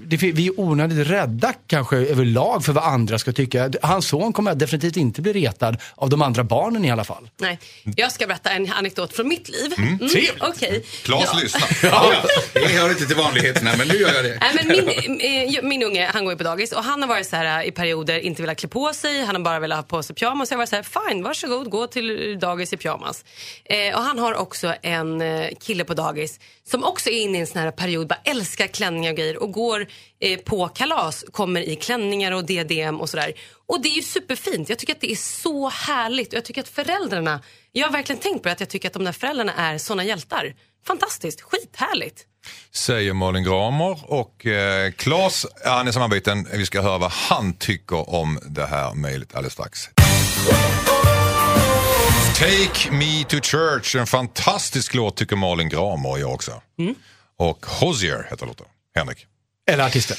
[0.06, 3.72] det, vi är onödigt rädda kanske överlag för vad andra ska tycka.
[3.82, 7.30] Hans son kommer definitivt inte bli retad av de andra barnen i alla fall.
[7.42, 9.74] Nej, jag ska berätta en anekdot från mitt liv.
[9.78, 10.34] Mm, trevligt.
[10.40, 10.86] Okej.
[11.04, 11.40] Klas Ja.
[11.40, 11.78] lyssnar.
[11.92, 12.14] Ja,
[12.54, 14.38] det hör inte till vanligheterna, men nu gör jag det.
[14.42, 17.28] Nej, men min, eh, min unge han går ju på dagis och han har varit
[17.28, 19.26] så här eh, i perioder inte velat klä på sig.
[19.26, 20.52] Han har bara velat ha på sig pyjamas.
[20.52, 23.26] Jag var så här, fine, varsågod, gå till dagis i pyjamas.
[23.66, 25.22] Eh, och han har också en
[25.60, 29.12] kille på dagis som också är inne i en sån här period, bara älskar klänningar
[29.12, 29.88] och grejer och går
[30.20, 33.34] eh, på kalas, kommer i klänningar och DDM och sådär.
[33.68, 34.70] Och det är ju superfint.
[34.70, 38.22] Jag tycker att det är så härligt och jag tycker att föräldrarna, jag har verkligen
[38.22, 40.56] tänkt på det, att jag tycker att de där föräldrarna är såna hjältar.
[40.88, 42.26] Fantastiskt, skithärligt.
[42.72, 46.48] Säger Malin Gramer och eh, Claes, han är samarbeten.
[46.54, 49.90] Vi ska höra vad han tycker om det här mejlet alldeles strax.
[52.38, 56.62] Take me to church, en fantastisk låt tycker Malin Gramer och jag också.
[57.38, 58.66] Och Hozier heter låten.
[58.96, 59.26] Henrik.
[59.70, 60.18] Eller artister.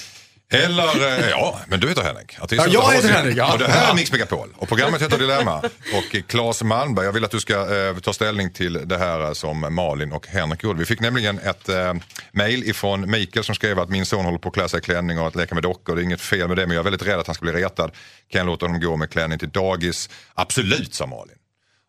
[0.52, 2.40] Eller, eh, ja, men du heter Henrik.
[2.40, 3.08] Artisten Ja, jag heter.
[3.08, 3.52] Henrik, ja.
[3.52, 3.94] Och det här är.
[3.94, 4.54] Mix Megapol.
[4.56, 5.58] Och programmet heter Dilemma.
[5.94, 9.20] Och eh, Claes Malmberg, jag vill att du ska eh, ta ställning till det här
[9.20, 10.78] eh, som Malin och Henrik gjorde.
[10.78, 11.94] Vi fick nämligen ett eh,
[12.32, 15.18] mejl ifrån Mikael som skrev att min son håller på att klä sig i klänning
[15.18, 15.96] och att leka med dockor.
[15.96, 17.52] Det är inget fel med det, men jag är väldigt rädd att han ska bli
[17.52, 17.90] retad.
[18.28, 20.10] Kan jag låta honom gå med klänning till dagis?
[20.34, 21.37] Absolut, sa Malin.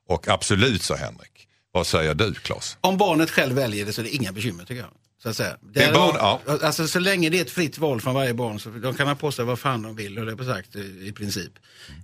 [0.10, 1.48] Och absolut, sa Henrik.
[1.72, 2.78] Vad säger du, Claes?
[2.82, 4.92] Om barnet själv väljer det så är det inga bekymmer tycker jag.
[5.24, 5.58] Så, att säga.
[5.74, 6.42] Det är barn- ja.
[6.62, 9.16] alltså, så länge det är ett fritt val från varje barn så de kan ha
[9.16, 11.52] på sig vad fan de vill och det är på sagt i, i princip.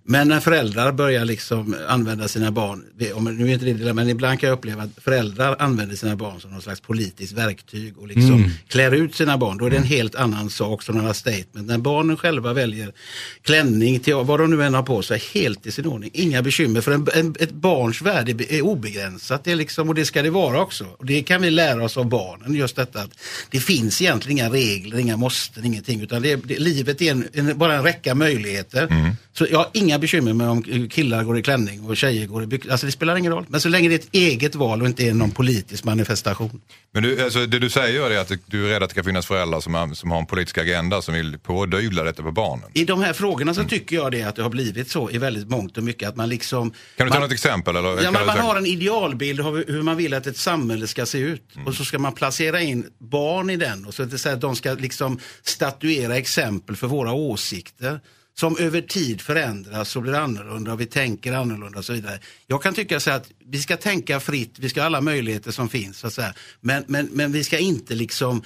[0.04, 2.84] Men när föräldrar börjar liksom använda sina barn,
[3.16, 6.16] om, nu är inte det det, men ibland kan jag uppleva att föräldrar använder sina
[6.16, 9.58] barn som någon slags politiskt verktyg och liksom klär ut sina barn.
[9.58, 11.68] Då är det en helt annan sak som några statement.
[11.68, 12.94] När barnen själva väljer
[13.42, 16.10] klänning till vad de nu än har på sig, helt i sin ordning.
[16.14, 19.44] Inga bekymmer för en, en, ett barns värde är obegränsat.
[19.44, 20.86] Det är liksom, och det ska det vara också.
[20.98, 22.54] Och det kan vi lära oss av barnen.
[22.54, 26.02] Just detta att det finns egentligen inga regler, inga måsten, ingenting.
[26.02, 29.16] Utan det, det, livet är en, en, bara en räcka möjligheter.
[29.34, 32.48] Så jag har inga bekymmer med om killar går i klänning och tjejer går i
[32.48, 32.72] byxor.
[32.72, 33.46] Alltså det spelar ingen roll.
[33.48, 36.62] Men så länge det är ett eget val och inte är någon politisk manifestation.
[36.94, 39.26] Men du, alltså, det du säger är att du är rädd att det ska finnas
[39.26, 42.70] föräldrar som, har- som har en politisk agenda som vill pådyvla detta på barnen.
[42.74, 45.50] I de här frågorna så tycker jag det att det har blivit så i väldigt
[45.50, 46.72] mångt och mycket att man liksom...
[46.98, 47.76] Kan du ta man, något exempel?
[47.76, 50.88] Eller, Ja, kan man säga- har en idealbild av hur man vill att ett samhälle
[50.88, 51.44] ska se ut.
[51.66, 53.86] Och så ska man placera in barn i den.
[53.86, 58.00] Och så att det så att de ska liksom statuera exempel för våra åsikter.
[58.38, 62.20] Som över tid förändras och blir annorlunda och vi tänker annorlunda och så vidare.
[62.48, 65.70] Jag kan tycka så att vi ska tänka fritt, vi ska ha alla möjligheter som
[65.70, 65.98] finns.
[65.98, 66.34] Så att säga.
[66.62, 68.44] Men, men, men vi ska inte liksom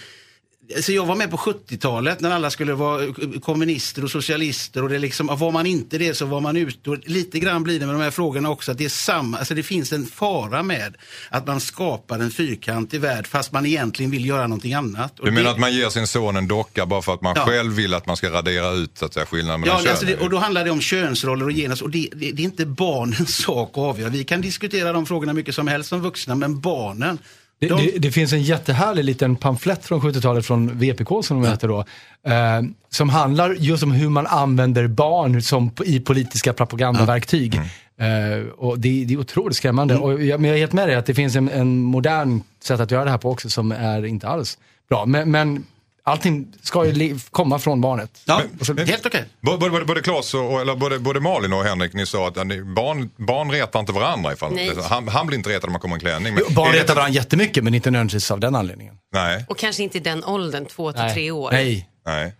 [0.81, 3.01] så jag var med på 70-talet när alla skulle vara
[3.41, 6.89] kommunister och socialister och det liksom, var man inte det så var man ute.
[6.89, 9.53] Och lite grann blir det med de här frågorna också att det är samma, alltså
[9.55, 10.95] det finns en fara med
[11.29, 15.19] att man skapar en fyrkantig värld fast man egentligen vill göra någonting annat.
[15.19, 17.33] Och Du menar det- att man ger sin son en docka bara för att man
[17.35, 17.45] Ja.
[17.45, 20.11] själv vill att man ska radera ut så att säga, skillnaden mellan Ja, alltså det,
[20.11, 20.23] könen?
[20.25, 23.35] och då handlar det om könsroller och genus och det, det, det är inte barnens
[23.43, 24.09] sak att avgöra.
[24.09, 27.17] Vi kan diskutera de frågorna mycket som helst som vuxna, men barnen,
[27.59, 31.49] Det, de, det, det finns en jättehärlig liten pamflett från 70-talet från VPK som de
[31.49, 31.79] heter då.
[32.23, 37.55] Eh, som handlar just om hur man använder barn som, i politiska propagandaverktyg.
[37.99, 39.97] Eh, och det, det är otroligt skrämmande.
[39.97, 42.79] Och jag, men jag är helt med dig att det finns en, en modern sätt
[42.79, 44.57] att göra det här på också som är inte alls
[44.89, 45.05] bra.
[45.05, 45.63] Men, men
[46.09, 48.21] allting ska ju komma från barnet.
[48.25, 49.25] ja, så- helt okej.
[49.41, 52.33] Både, både, både Claes och, och- eller både, både Malin och Henrik, ni sa att
[52.75, 54.71] barn, barn retar inte varandra ifall Nej.
[54.89, 56.33] han, han blir inte retad om man kommer i en klänning.
[56.33, 58.95] Men Barn retar varandra jättemycket men inte nödvändigtvis av den anledningen.
[59.13, 61.13] Nej, Och kanske inte i den åldern, två till Nej.
[61.13, 61.51] tre år.
[61.51, 61.89] Nej.
[62.05, 62.35] nej.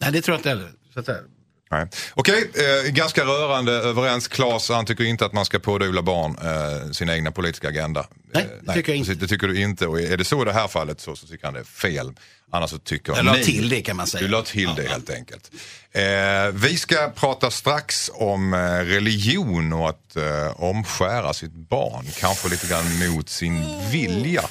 [0.00, 0.70] Nej, det tror jag inte heller.
[0.94, 1.18] Så att säga.
[1.70, 1.86] Nej.
[2.14, 4.28] Okej, eh, ganska rörande överens.
[4.28, 8.06] Claes, han tycker inte att man ska pådyvla barn eh, sin egna politiska agenda.
[8.34, 9.14] Nej, det tycker jag inte.
[9.14, 9.86] Det tycker du inte.
[9.86, 12.12] Och är det så i det här fallet så, så tycker han det är fel.
[12.54, 14.22] Annars så tycker Jag la ni- till det kan man säga.
[14.22, 15.50] Du la till det helt enkelt.
[15.94, 16.02] Eh,
[16.54, 22.04] vi ska prata strax om eh, religion och att eh, omskära sitt barn.
[22.20, 24.42] Kanske lite grann mot sin vilja.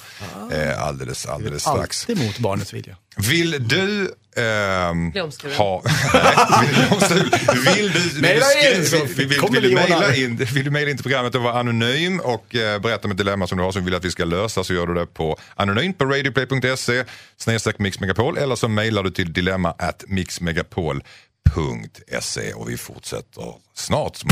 [0.52, 2.06] Eh, alldeles, alldeles strax.
[2.10, 2.96] Alltid mot barnets vilja.
[3.18, 5.56] Vill du ehm, Bli omskuren.
[5.58, 5.84] ha...
[6.14, 7.72] Nej, vill du?
[7.72, 10.16] Vill du, vill du, Maila in, skri- så vill, vill, vill, kommer vill, du mejla
[10.16, 13.18] in, vill du mejla in till programmet och vara anonym och eh, berätta om ett
[13.18, 15.06] dilemma som du har som du vill att vi ska lösa så gör du det
[15.06, 17.04] på anonymt på radioplay.se
[17.38, 24.24] snedstreck mixmegapol eller så mejlar du till dilemma at mixmegapol.se och vi fortsätter snart.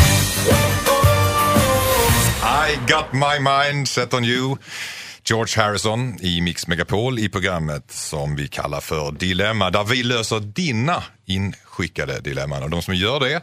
[2.42, 4.58] I got my mind set on you.
[5.24, 10.40] George Harrison i Mix Megapol i programmet som vi kallar för Dilemma där vi löser
[10.40, 12.64] dina inskickade dilemman.
[12.64, 13.42] Och de som gör det, eh,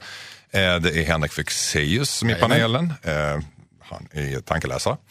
[0.81, 2.92] det är Henrik Fexeus som är i panelen.
[3.90, 4.96] Eh, Han är tankeläsare,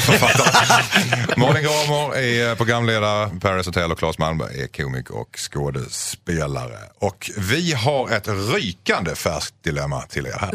[0.00, 1.34] författare.
[1.36, 6.78] Malin Gramer är programledare, Paris Hotel och Claes Malmberg är komiker och skådespelare.
[6.98, 10.52] Och vi har ett rykande färskt dilemma till er här.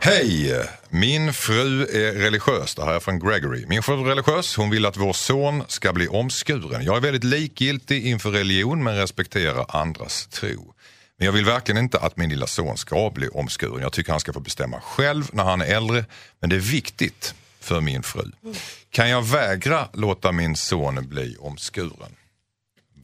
[0.00, 0.62] Hej!
[0.90, 2.74] Min fru är religiös.
[2.74, 3.64] Det här är från Gregory.
[3.68, 4.56] Min fru är religiös.
[4.56, 6.84] Hon vill att vår son ska bli omskuren.
[6.84, 10.72] Jag är väldigt likgiltig inför religion men respekterar andras tro.
[11.18, 13.82] Men jag vill verkligen inte att min lilla son ska bli omskuren.
[13.82, 16.04] Jag tycker han ska få bestämma själv när han är äldre.
[16.40, 18.30] Men det är viktigt för min fru.
[18.90, 22.16] Kan jag vägra låta min son bli omskuren?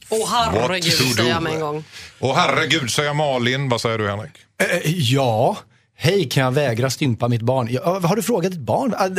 [0.09, 1.83] Åh herregud, What to säger jag med en gång.
[2.19, 3.69] Och herregud, säger Malin.
[3.69, 4.31] Vad säger du Henrik?
[4.61, 5.57] Eh, ja.
[5.95, 7.67] Hej, kan jag vägra stympa mitt barn?
[7.71, 8.93] Ja, har du frågat ditt barn?
[8.97, 9.09] Ah,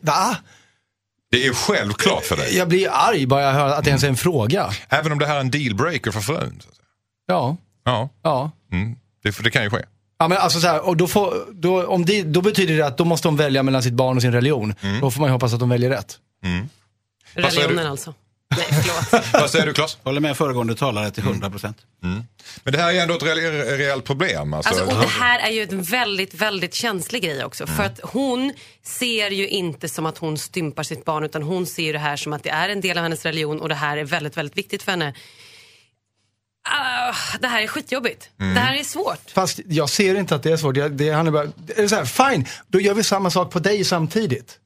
[0.00, 0.36] Va?
[1.30, 2.56] Det är självklart för dig.
[2.56, 4.70] Jag blir arg bara jag hör att det ens är en fråga.
[4.88, 6.62] Även om det här är en dealbreaker för frun.
[7.26, 8.50] Ja, Ja, ja.
[8.72, 8.96] mm.
[9.22, 9.84] det, det kan ju ske.
[10.18, 12.98] Ja, men alltså så här, och då, får, då, om det, då betyder det att
[12.98, 14.74] då måste de välja mellan sitt barn och sin religion.
[15.00, 16.18] Då får man ju hoppas att de väljer rätt.
[17.34, 18.14] Säger Religionen alltså.
[18.56, 19.24] Nej, förlåt.
[19.32, 19.98] Vad säger du Claes?
[20.02, 21.76] Håller med föregående talare till 100 procent.
[22.64, 24.54] Men det här är ändå ett re- reellt problem.
[24.54, 27.64] Alltså, Alltså, och det här är ju en väldigt, väldigt känslig grej också.
[27.64, 27.76] Mm.
[27.76, 31.82] För att hon ser ju inte som att hon stympar sitt barn utan hon ser
[31.82, 33.96] ju det här som att det är en del av hennes religion och det här
[33.96, 35.14] är väldigt, väldigt viktigt för henne.
[36.68, 38.30] Uh, det här är skitjobbigt.
[38.40, 38.54] Mm.
[38.54, 39.30] Det här är svårt.
[39.34, 40.76] Fast jag ser inte att det är svårt.
[40.76, 43.84] Jag, det, handlar bara, är så här, fine, då gör vi samma sak på dig
[43.84, 44.58] samtidigt.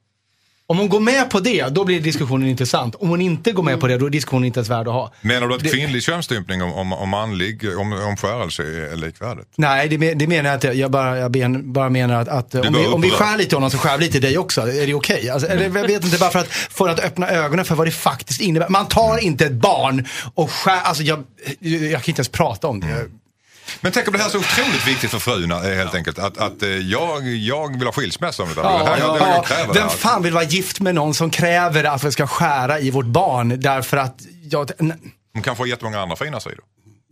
[0.69, 2.95] Om hon går med på det, då blir diskussionen intressant.
[2.95, 5.13] Om hon inte går med på det, då är diskussionen inte ens värd att ha.
[5.21, 9.47] Menar du att Det- kvinnlig könsstympning och om, om manlig om, omskärelse är likvärdigt?
[9.55, 10.67] Nej, det, det menar jag inte.
[10.67, 13.55] Jag bara, jag ben, bara menar att, att om, vi, om vi skär lite i
[13.55, 14.61] honom så skär vi lite i dig också.
[14.61, 15.29] Är det okej?
[15.29, 17.91] Alltså, eller, jag vet inte, bara för att, för att öppna ögonen för vad det
[17.91, 18.69] faktiskt innebär.
[18.69, 21.23] Man tar inte ett barn och skär, alltså jag,
[21.59, 23.05] jag kan inte ens prata om det.
[23.81, 26.19] Men tänk om det här är så otroligt viktigt för frun eh, helt enkelt.
[26.19, 28.69] Att, att eh, jag, jag vill ha skilsmässa om det här.
[28.69, 31.29] Ja, det här jag, ja, kräver det vem fan vill vara gift med någon som
[31.29, 34.71] kräver att vi ska skära i vårt barn därför att jag,
[35.33, 36.63] Hon kanske har jättemånga andra fina sidor.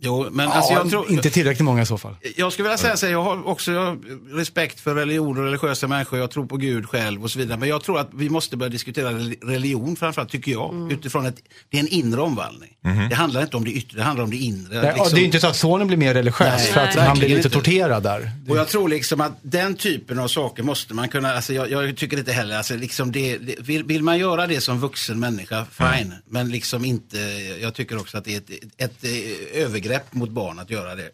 [0.01, 1.11] Jo, men alltså ja, jag tror...
[1.11, 2.15] inte tillräckligt många i så fall.
[2.35, 3.97] Jag skulle vilja säga så här, jag har också
[4.29, 7.59] respekt för religion och religiösa människor, jag tror på Gud själv och så vidare.
[7.59, 11.35] Men jag tror att vi måste börja diskutera rel- religion framförallt, tycker jag, utifrån att
[11.69, 12.69] det är en inre omvandling.
[13.09, 14.81] Det handlar inte om det yttre, det handlar om det inre.
[14.81, 15.09] Nej, liksom.
[15.09, 17.17] Det är ju inte så att sonen blir mer religiös Nej, för att nej, han
[17.17, 17.49] blir lite inte.
[17.49, 18.31] torterad där.
[18.49, 21.97] Och jag tror liksom att den typen av saker måste man kunna, alltså jag, jag
[21.97, 25.65] tycker inte heller, alltså liksom det, det, vill, vill man göra det som vuxen människa,
[25.71, 26.13] fine.
[26.29, 27.17] Men liksom inte,
[27.61, 29.05] jag tycker också att det är ett, ett, ett
[29.53, 31.09] övergrepp mot barn att göra det.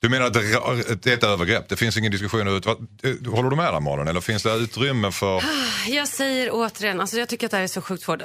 [0.00, 0.32] Du menar att
[1.02, 1.68] det är ett övergrepp?
[1.68, 2.66] Det finns ingen diskussion ut.
[2.66, 4.08] vad- eh, Håller du med där Malin?
[4.08, 5.42] Eller finns det utrymme för...
[5.88, 8.22] Jag säger återigen, alltså jag tycker att det här är så sjukt svårt.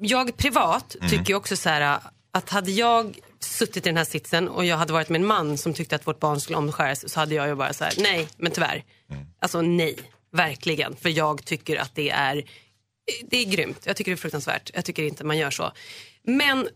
[0.00, 1.10] Jag privat Mm.
[1.10, 1.98] tycker också så här
[2.32, 5.58] att hade jag suttit i den här sitsen och jag hade varit med en man
[5.58, 8.28] som tyckte att vårt barn skulle omskäras så hade jag ju bara så här, nej,
[8.36, 8.84] men tyvärr.
[9.10, 9.26] Mm.
[9.38, 9.96] Alltså nej,
[10.32, 10.96] verkligen.
[10.96, 12.44] För jag tycker att det är,
[13.30, 13.80] det är grymt.
[13.84, 14.70] Jag tycker det är fruktansvärt.
[14.74, 15.72] Jag tycker inte man gör så.
[16.26, 16.68] Men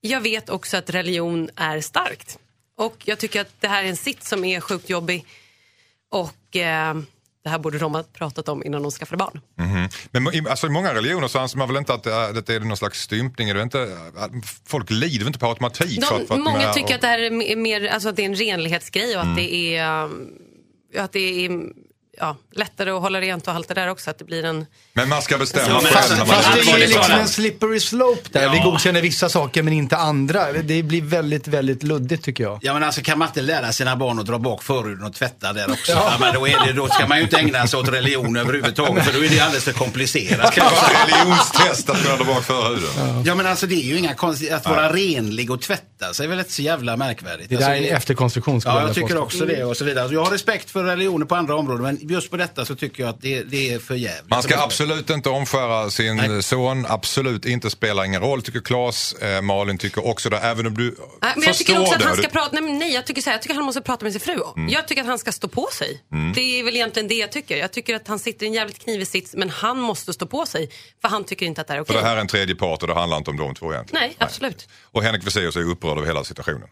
[0.00, 2.38] jag vet också att religion är starkt.
[2.78, 5.26] Och jag tycker att det här är en sitt som är sjukt jobbig.
[6.10, 6.94] Och eh,
[7.44, 9.40] det här borde de ha pratat om innan de skaffade barn.
[10.10, 12.46] Men i- alltså, i många religioner så anser man väl inte att det är, att
[12.46, 13.48] det är någon slags stympning?
[13.48, 14.30] Är det inte, att
[14.66, 16.04] folk lider väl inte på automatik?
[16.04, 18.08] för De, att, för att många är- tycker att det här är me- mer, alltså
[18.08, 19.36] att det är en renlighetsgrej och att Mm.
[19.36, 20.28] det är, um,
[20.98, 21.50] att det är
[22.18, 24.10] ja, lättare att hålla rent och allt det där också.
[24.10, 24.66] Att det blir en...
[24.92, 28.48] Men man ska bestämma Ja, själv man Fast det är liksom en slippery slope där.
[28.48, 28.64] Vi Ja.
[28.64, 30.52] godkänner vissa saker men inte andra.
[30.52, 32.58] Det blir väldigt, väldigt luddigt tycker jag.
[32.62, 35.52] Ja men alltså kan man inte lära sina barn att dra bak förhuden och tvätta
[35.52, 35.92] där också?
[35.92, 36.12] Ja.
[36.20, 39.12] men då, är det, då ska man ju inte ägna sig åt religion överhuvudtaget för
[39.12, 40.54] då är det alldedes för komplicerat.
[40.54, 43.22] Det var ett religionstest att kunna dra bak förhuden.
[43.24, 46.30] Ja men alltså det är ju inga konstigt att vara renlig och tvätta sig är
[46.30, 47.48] väl inte så jävla märkvärdigt.
[47.50, 50.08] Det där är Alltså, en efterkonstruktion Ja, jag jag tycker också det och så vidare.
[50.08, 53.02] Så Jag har respekt för religioner på andra områden men just på detta så tycker
[53.02, 54.30] jag att det, det är för jävligt.
[54.30, 56.42] Man ska absolut inte omskära sin Nej.
[56.42, 59.12] son, absolut inte spelar ingen roll tycker Claes.
[59.12, 62.12] Eh, Malin tycker också det, även om du Nej, men jag tycker också att han
[62.12, 64.04] ska Du- prata, nej, men nej jag tycker så här, jag tycker han måste prata
[64.04, 64.40] med sin fru.
[64.68, 66.02] Jag tycker att han ska stå på sig.
[66.34, 67.56] Det är väl egentligen det jag tycker.
[67.56, 70.46] Jag tycker att han sitter i en jävligt knivig sits men han måste stå på
[70.46, 70.70] sig.
[71.02, 72.02] För han tycker inte att det här är För okej.
[72.02, 74.02] det här är en tredje part och det handlar inte om de två egentligen.
[74.04, 74.68] Nej, absolut.
[74.92, 76.68] Och Henrik Fexeus är upprörd över hela situationen.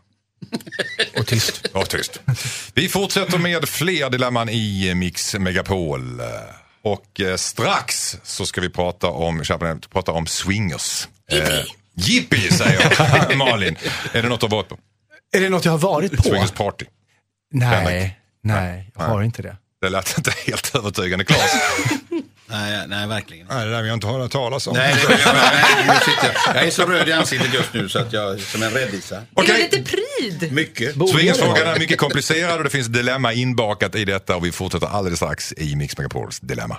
[1.17, 1.69] Och tyst.
[1.75, 2.21] Ja, tyst.
[2.75, 6.21] Vi fortsätter med fler dilemman i Mix Megapol.
[6.83, 9.43] Och eh, strax så ska vi prata om,
[9.93, 11.09] prata om swingers.
[11.33, 11.59] Yippee.
[11.59, 11.65] Eh,
[11.97, 13.77] Yippie säger Malin.
[14.13, 14.79] Är det något du har varit på?
[15.37, 16.23] Är det något jag har varit på?
[16.23, 16.85] Swingers party.
[17.53, 19.57] Nej, nej, jag har inte det.
[19.81, 21.53] Det lät inte helt övertygande Claes.
[22.51, 23.47] Nej, nej, verkligen.
[23.47, 24.77] Nej, det där vill jag inte höra talas om.
[24.77, 26.57] Nej, det, jag, nej, nu sitter jag.
[26.57, 29.17] jag är så röd i ansiktet just nu så att jag är som en räddisa.
[29.17, 29.69] Är Okej.
[29.71, 30.53] det lite pryd?
[30.53, 30.95] Mycket.
[31.11, 35.19] Swingersfrågan är mycket komplicerad och det finns dilemma inbakat i detta och vi fortsätter alldeles
[35.19, 36.77] strax i Mix Megapols dilemma.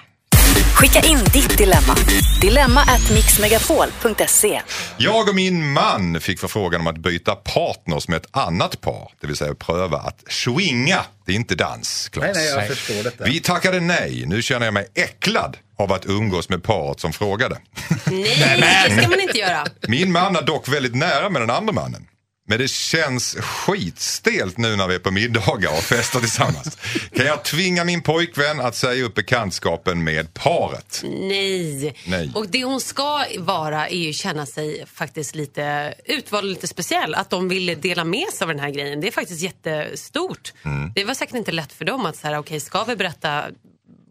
[0.74, 1.96] Skicka in ditt dilemma.
[2.42, 4.62] Dilemma at mixmegapol.se.
[4.98, 9.28] Jag och min man fick förfrågan om att byta partners med ett annat par, det
[9.28, 11.02] vill säga pröva att swinga.
[11.26, 12.36] Det är inte dans, Claes.
[12.36, 13.24] Nej, nej, jag förstår detta.
[13.24, 14.24] Vi tackade nej.
[14.26, 17.58] Nu känner jag mig äcklad av att umgås med paret som frågade.
[18.06, 19.66] Nej, det ska man inte göra.
[19.88, 22.06] Min man är dock väldigt nära med den andra mannen.
[22.50, 26.78] Men det känns skitstelt nu när vi är på middagar och festar tillsammans.
[27.16, 31.02] Kan jag tvinga min pojkvän att säga upp bekantskapen med paret?
[31.04, 31.96] Nej.
[32.08, 32.32] Nej.
[32.36, 37.16] Och det hon ska vara är ju känna sig faktiskt lite utvald och lite speciell.
[37.16, 39.02] Att de ville dela med sig av den här grejen.
[39.02, 40.54] Det är faktiskt jättestort.
[40.66, 40.92] Mm.
[40.96, 43.46] Det var säkert inte lätt för dem att säga, okej ska vi berätta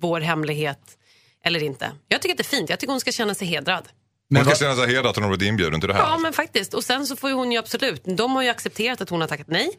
[0.00, 0.80] vår hemlighet
[1.44, 1.92] eller inte?
[2.08, 2.70] Jag tycker att det är fint.
[2.70, 3.88] Jag tycker hon ska känna sig hedrad.
[4.34, 6.00] Hon ska känna sig hedrad att hon har blivit inbjuden till det här.
[6.00, 6.74] Ja men faktiskt.
[6.74, 9.28] Och sen så får ju hon ju absolut, de har ju accepterat att hon har
[9.28, 9.70] tackat nej.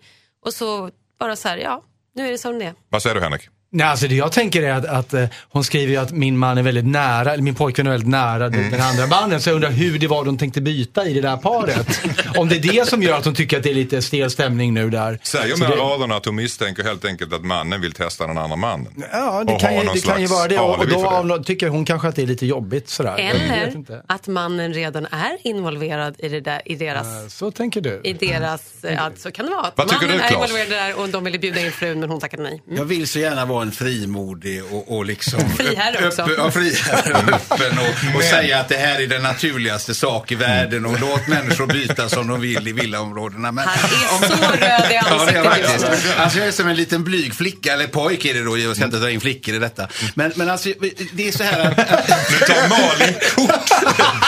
[0.46, 1.84] Och så bara så här, ja
[2.16, 2.74] nu är det som det är.
[2.90, 3.50] Vad säger du Henrik?
[3.72, 6.58] Nej, alltså det jag tänker är att, att eh, hon skriver ju att min man
[6.58, 8.72] är väldigt nära, eller min pojkvän är väldigt nära Mm.
[8.72, 9.42] den andra mannen.
[9.42, 12.02] Så jag undrar hur det var de tänkte byta i det där paret.
[12.38, 14.74] Om det är det som gör att hon tycker att det är lite stel stämning
[14.74, 15.20] nu där.
[15.24, 18.38] Säger Så med det- raderna att hon misstänker helt enkelt att mannen vill testa den
[18.38, 19.04] andra mannen.
[19.12, 20.60] Ja, det kan, ju, det kan ju vara det.
[20.60, 20.88] Och,
[21.28, 21.44] då det.
[21.44, 23.16] tycker hon kanske att det är lite jobbigt sådär.
[23.18, 24.04] Eller inte.
[24.08, 27.34] att mannen redan är involverad i, det där, i deras...
[27.36, 28.02] Så tänker du.
[28.04, 29.72] I deras, eh, ja, så kan det vara.
[29.76, 32.20] Vad tycker mannen du, är involverad där och de ville bjuda in frun men hon
[32.20, 32.62] tackade nej.
[32.68, 32.78] Mm.
[32.78, 35.40] Jag vill så gärna vara en frimodig och, och liksom...
[35.58, 36.22] Friherre också.
[36.22, 40.32] Öppen, ja, friherre och öppen och, och säga att det här är den naturligaste sak
[40.32, 43.52] i världen och låt människor byta som de vill i villaområdena.
[43.52, 43.90] Men, Han
[44.24, 46.12] är så röd i Ja, det är ansiktet nu.
[46.18, 48.86] Alltså jag är som en liten blyg flicka, eller pojk är det då, jag ska
[48.86, 49.88] inte dra in flickor i detta.
[50.14, 50.70] Men, men alltså,
[51.12, 51.78] det är så här att...
[52.32, 53.70] Nu tar Malin kort.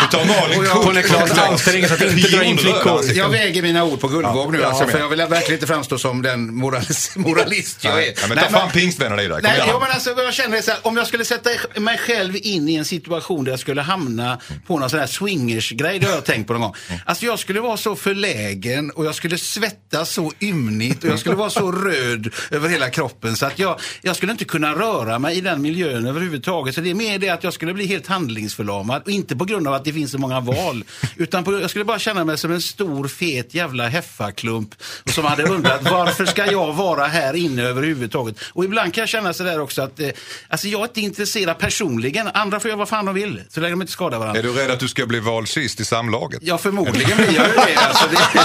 [0.02, 0.86] Nu tar Malin kort.
[0.86, 3.12] Hon är klart anstränger sig att inte dra in flickor.
[3.14, 5.68] Jag väger mina ord på guldvåg nu, Ja, alltså, jag för jag vill verkligen inte
[5.68, 7.98] framstå som den moralist, moralist jag är.
[7.98, 9.42] Nej, ja, men ta fram pingstvännerna dig.
[9.42, 11.50] Kom Nej, ja, men alltså, jag känner så här, om jag skulle sätta
[11.80, 16.00] mig själv in i en situation där jag skulle hamna på någon sån här swingers-grej,
[16.00, 16.76] det har jag tänkt på någon gång.
[17.06, 21.36] Alltså jag skulle vara så förlägen och jag skulle svettas så ymnigt och jag skulle
[21.36, 25.38] vara så röd över hela kroppen så att jag, jag skulle inte kunna röra mig
[25.38, 26.76] i den miljön överhuvudtaget.
[26.76, 29.68] Så det är mer det att jag skulle bli helt handlingsförlamad och inte på grund
[29.68, 30.84] av att det finns så många val.
[31.16, 35.26] Utan på, jag skulle bara känna mig som en stor fet jävla heffaklump och som
[35.26, 38.36] hade undrat varför ska jag vara här inne överhuvudtaget?
[38.54, 40.10] Och ibland kan jag känna sådär också att eh,
[40.48, 42.28] alltså jag är inte intresserad personligen.
[42.28, 44.40] Andra får göra vad fan de vill så länge de inte skadar varandra.
[44.40, 46.40] Är du rädd att du ska bli vald sist i samlaget?
[46.44, 47.76] Ja, förmodligen blir jag ju det.
[47.76, 48.18] Alltså, det...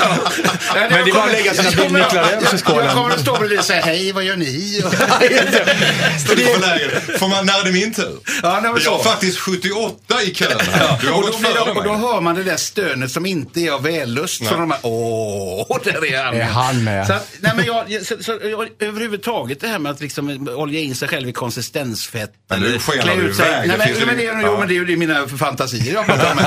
[0.00, 0.16] Ja.
[0.74, 2.84] Men det är bara att lägga sina bilnycklar i skålen.
[2.84, 4.82] Jag kommer att stå bredvid och säga hej, vad gör ni?
[6.24, 7.18] Står du på läger?
[7.18, 8.18] Får man, när är det min tur?
[8.42, 8.98] Ja, nej, jag så.
[8.98, 10.50] faktiskt 78 i kön.
[11.00, 13.70] Du har och, då före och då hör man det där stönet som inte är
[13.70, 14.46] av vällust.
[14.46, 16.34] Så de här, åh, där är han.
[16.34, 17.06] Är han med?
[17.06, 18.32] Så, nej, men jag, så, så,
[18.80, 22.30] överhuvudtaget det här med att liksom olja in sig själv i konsistensfett.
[22.50, 23.68] Men nu skenar klä du ut sig- iväg.
[23.68, 24.40] Nej, Det men, men, det, ja.
[24.44, 26.38] jo, men det är ju mina fantasier jag pratar om.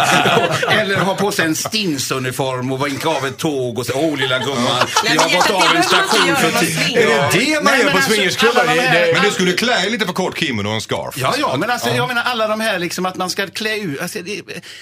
[0.80, 4.40] eller ha på sig en stinsuniform och vinka av ett tåg och säga, åh lilla
[4.40, 4.58] gumman,
[5.04, 6.80] jag har men gått av en station för man tid.
[6.80, 7.02] svingar.
[7.02, 9.14] Är det det man gör men på alltså, swingersklubbar?
[9.14, 11.16] Men du skulle klä dig lite för kort kimono och en scarf.
[11.18, 14.02] Ja, ja, men alltså, jag menar alla de här liksom att man ska klä ut.
[14.02, 14.20] Alltså,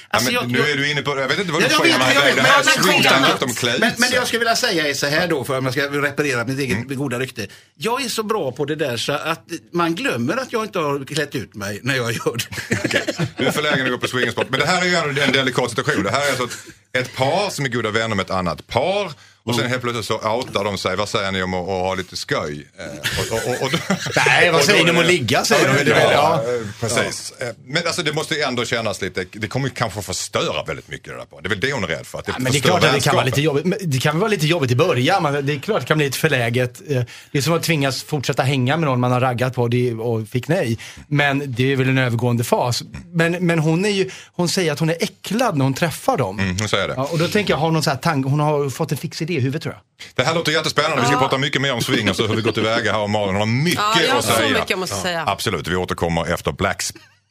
[0.10, 2.26] alltså, nu är du inne på, jag vet inte vad du skenar jag iväg.
[2.26, 5.08] vet, Det men här swingtandet om klä men, det jag skulle vilja säga är så
[5.08, 7.48] här då, för om jag ska reparera mitt eget goda rykte.
[7.76, 11.06] Jag är så bra på det där så att man glömmer att jag inte har
[11.06, 13.30] klätt ut mig när jag gör det.
[13.38, 14.50] Du är förlägen att gå på swingersport.
[14.50, 16.04] Men det här är ju en delikat situation.
[16.04, 16.48] Det här är alltså
[16.92, 19.12] ett par som är goda vänner med ett annat par.
[19.46, 20.96] Och sen helt plötsligt så outar de sig.
[20.96, 22.68] Vad säger ni om att, ha lite skoj?
[22.80, 23.80] Eh, och, och, och, och,
[24.26, 25.92] Nej, vad säger ni om att ligga, säger de.
[25.92, 26.44] Ja, Ja.
[26.80, 27.34] precis.
[27.40, 30.88] Eh, Men alltså det måste ju ändå kännas lite, det kommer ju kanske förstöra väldigt
[30.88, 31.40] mycket det där på.
[31.42, 32.20] Det är väl det hon är rädd för.
[32.20, 33.66] Att det Ja, men det är klart att det kan vara lite jobbigt.
[33.66, 35.24] Men det kan vara lite jobbigt i början.
[35.24, 36.82] Men det är klart att det kan bli lite förläget.
[36.90, 39.70] Eh, Det är som att tvingas fortsätta hänga med någon man har raggat på
[40.04, 40.78] och fick nej.
[41.08, 42.84] Men det är väl en övergående fas.
[43.12, 46.40] Men, men hon, är ju, hon säger att hon är äcklad när hon träffar dem.
[46.40, 46.94] Mm, hon säger det.
[46.98, 49.22] Ja, och då tänker jag, har någon så här tank, hon har fått en fix
[49.22, 49.82] idé i huvudet tror jag.
[50.16, 51.02] Det här låter jättespännande.
[51.02, 53.00] Vi ska prata mycket mer om swingers och hur vi går tillväga här.
[53.00, 54.50] Och Malin har mycket Ja, jag har att så säga.
[54.54, 55.24] mycket jag måste säga.
[55.28, 56.84] Absolut, vi återkommer efter Black,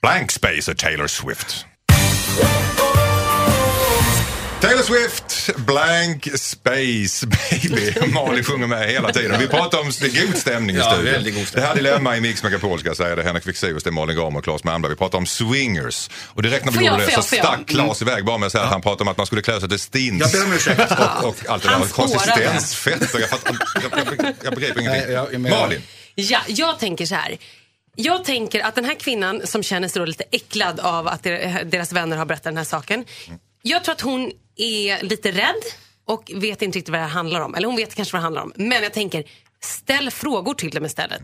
[0.02, 1.66] Blank Space och Taylor Swift.
[4.64, 7.92] Taylor Swift, Blank Space, baby.
[8.12, 9.40] Malin sjunger med hela tiden.
[9.40, 11.12] Vi pratar om god stämning i Ja, studion.
[11.12, 13.22] väldigt god Det här Dilemma i Mix Megapol ska jag säga det.
[13.22, 14.90] är Henrik Fexeus, det är Malin Gramer och Claes Malmberg.
[14.92, 16.10] Vi pratar om swingers.
[16.26, 18.70] Och direkt när vi gjorde det så stack Claes iväg bara med att säga att
[18.70, 20.20] han pratade om att man skulle klä sig till stins.
[20.20, 20.80] Jag ber om ursäkt.
[21.22, 21.88] Och, och allt det där.
[21.92, 23.14] Konsistensfett.
[23.14, 25.42] och Jag, fattar- jag, jag, jag begriper ingenting.
[25.42, 25.50] Nej.
[25.50, 25.82] Malin.
[26.14, 27.36] Ja, jag tänker så här.
[27.96, 31.64] Jag tänker att den här kvinnan som känner sig då lite äcklad av att der-
[31.64, 33.04] deras vänner har berättat den här saken.
[33.66, 35.62] Jag tror att hon är lite rädd
[36.04, 37.54] och vet inte riktigt vad det här handlar om.
[37.54, 38.52] Eller hon vet kanske vad det handlar om.
[38.56, 39.24] Men jag tänker,
[39.60, 41.22] ställ frågor till dem istället.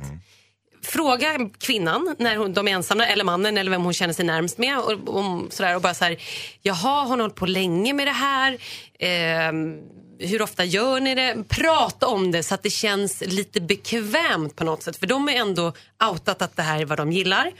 [0.82, 4.59] Fråga kvinnan när hon, de är ensamma, eller mannen eller vem hon känner sig närmst
[4.59, 4.78] med.
[4.78, 6.22] Och, om, sådär, och bara så här,
[6.62, 8.59] jaha, har hon hållit på länge med det här?
[8.99, 9.76] Ehm,
[10.18, 11.45] hur ofta gör ni det?
[11.49, 14.97] Prata om det så att det känns lite bekvämt på något sätt.
[14.97, 15.72] För de är ändå
[16.11, 17.53] outat att det här är vad de gillar.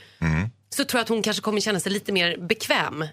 [0.75, 3.05] Så tror jag att hon kanske kommer känna sig lite mer bekväm.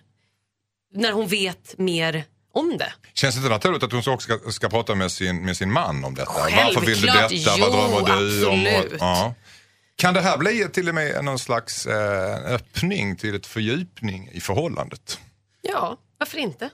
[0.94, 2.24] När hon vet mer
[2.54, 2.92] om det.
[3.14, 6.04] Känns det inte naturligt att hon också ska, ska prata med sin, med sin man
[6.04, 6.32] om detta?
[6.32, 7.30] Varför vill du Självklart.
[7.30, 7.70] detta?
[7.70, 8.66] Vad drömmer Jo, du om?
[8.66, 8.96] absolut.
[9.00, 9.34] Ja.
[9.96, 14.40] Kan det här bli till och med någon slags eh, öppning till ett fördjupning i
[14.40, 15.18] förhållandet?
[15.62, 16.70] Ja, varför inte?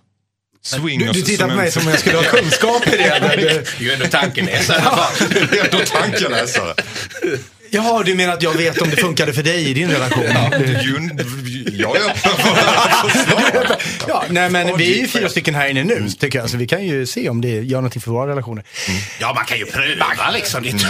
[0.63, 3.65] Du, Swingers du tittar på mig som om jag skulle ha kunskap i det.
[3.79, 4.81] Du är ändå tankeläsare.
[5.51, 6.75] Det är ändå tankeläsare.
[7.75, 10.25] Jaha, du menar att jag vet om det funkade för dig i din relation?
[10.83, 11.11] Ju-
[11.79, 13.77] Jag är öppen för.
[14.09, 16.51] Ja, nej men vi är ju fyra stycken här inne nu, tycker jag.
[16.51, 18.65] Så vi kan ju se om det gör någonting för våra relationer.
[19.21, 20.65] Ja, man kan ju pröva liksom.
[20.65, 20.87] Är inte-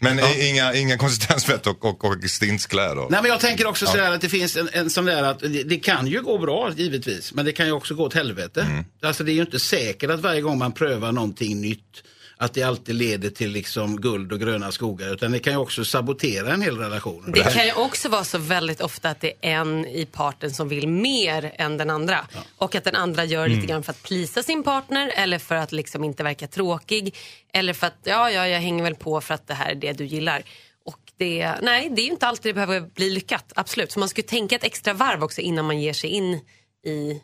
[0.00, 3.06] Men i- inga, inga konsistensfett och, och, och stinskläder.
[3.10, 5.38] Nej, men jag tänker också så här att det finns en, en sån där att
[5.40, 8.66] det, det kan ju gå bra givetvis, men det kan ju också gå åt helvete.
[9.02, 11.80] Alltså det är ju inte säkert att varje gång man prövar någonting nytt
[12.38, 15.84] att det alltid leder till liksom guld och gröna skogar, utan det kan ju också
[15.84, 17.32] sabotera en hel relation.
[17.32, 20.68] Det kan ju också vara så väldigt ofta att det är en i parten som
[20.68, 22.26] vill mer än den andra.
[22.56, 25.72] Och att den andra gör lite grann för att plisa sin partner eller för att
[25.72, 27.16] liksom inte verka tråkig.
[27.52, 29.92] Eller för att, ja, ja, jag hänger väl på för att det här är det
[29.92, 30.42] du gillar.
[30.84, 33.52] Och det, nej, det är ju inte alltid det behöver bli lyckat.
[33.56, 33.92] Absolut.
[33.92, 36.40] Så man skulle tänka ett extra varv också innan man ger sig in
[36.86, 37.22] i...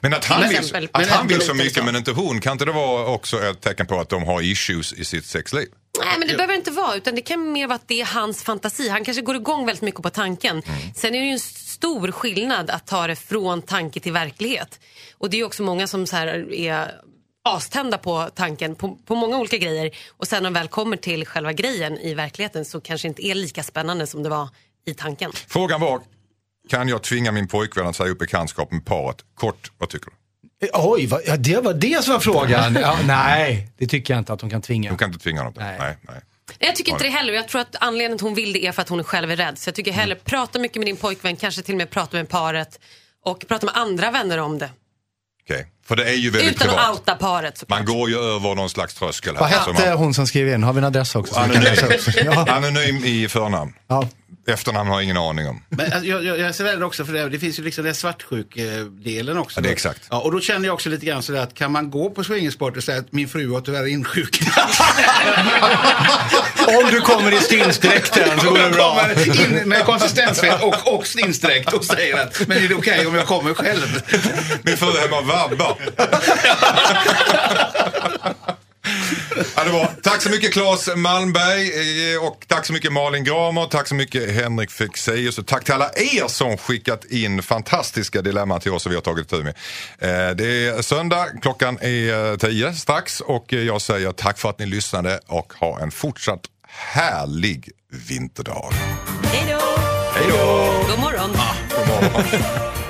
[0.00, 0.88] Men att han vill, exempel.
[0.92, 1.84] att Men han vill så mycket så.
[1.84, 4.92] men inte hon, kan inte det vara också ett tecken på att de har issues
[4.92, 5.68] i sitt sexliv?
[6.04, 8.42] Nej men det behöver inte vara utan det kan mer vara att det är hans
[8.42, 8.88] fantasi.
[8.88, 10.62] Han kanske går igång väldigt mycket på tanken.
[10.96, 14.80] Sen är det ju en stor skillnad att ta det från tanke till verklighet.
[15.18, 16.90] Och det är ju också många som så här är
[17.44, 21.26] astända på tanken på, på många olika grejer och sen när de väl kommer till
[21.26, 24.48] själva grejen i verkligheten så kanske inte är lika spännande som det var
[24.86, 25.32] i tanken.
[25.48, 26.00] Frågan var,
[26.70, 29.16] kan jag tvinga min pojkvän att säga upp bekantskap med paret?
[29.34, 30.12] Kort, vad tycker du?
[30.72, 32.74] Oj, vad, ja, det var det som var frågan.
[32.80, 34.90] Ja, nej, det tycker jag inte att de kan tvinga.
[34.90, 35.54] Du kan inte tvinga honom.
[35.56, 35.76] Nej.
[35.78, 36.20] Nej, nej.
[36.48, 37.32] Nej, Jag tycker inte det heller.
[37.32, 39.36] Jag tror att anledningen till att hon vill det är för att hon själv är
[39.36, 39.58] rädd.
[39.58, 42.28] Så jag tycker hellre prata mycket med din pojkvän, kanske till och med prata med
[42.28, 42.80] paret
[43.24, 44.70] och prata med andra vänner om det.
[45.44, 45.66] Okej.
[45.86, 46.90] För det är ju väldigt Utan att privat.
[46.98, 47.78] outa paret såklart.
[47.78, 49.34] Man går ju över någon slags tröskel.
[49.40, 50.62] Vad här, som hette man- hon som skrev in?
[50.62, 51.34] Har vi en adress också?
[51.34, 51.62] Anonym.
[52.24, 52.46] Ja.
[52.48, 53.72] Anonym i förnamn.
[53.86, 54.08] Ja.
[54.46, 55.62] Efternamn har jag ingen aning om.
[55.68, 57.84] Men alltså, jag, jag, jag är så rädd också för det, det finns ju liksom
[57.84, 59.58] den svartsjuk-delen också.
[59.58, 60.02] Ja, det är exakt.
[60.10, 62.76] Ja, och då känner jag också lite grann sådär att kan man gå på swingersport
[62.76, 64.54] och säga att min fru har tyvärr insjuknat.
[66.66, 69.00] Om du kommer i stinsdräkten så går det bra.
[69.14, 73.14] kommer in med konsistensfett och, och stinsdräkt och säger att men är det okej om
[73.14, 74.02] jag kommer själv?
[74.62, 75.76] Min fru är hemma och vabbar.
[79.56, 79.90] Ja, det var.
[80.02, 84.34] Tack så mycket Claes Malmberg eh, och tack så mycket Malin Gramer, tack så mycket
[84.34, 88.90] Henrik Fexeus och tack till alla er som skickat in fantastiska dilemman till oss som
[88.90, 89.54] vi har tagit tur med.
[89.98, 94.58] Eh, Det är söndag, klockan är eh, tio strax och jag säger tack för att
[94.58, 97.70] ni lyssnade och ha en fortsatt härlig
[98.08, 98.72] vinterdag.
[99.24, 99.80] Hej då!
[100.14, 100.72] Hej då!
[100.90, 101.30] God morgon.
[101.70, 102.42] God morgon.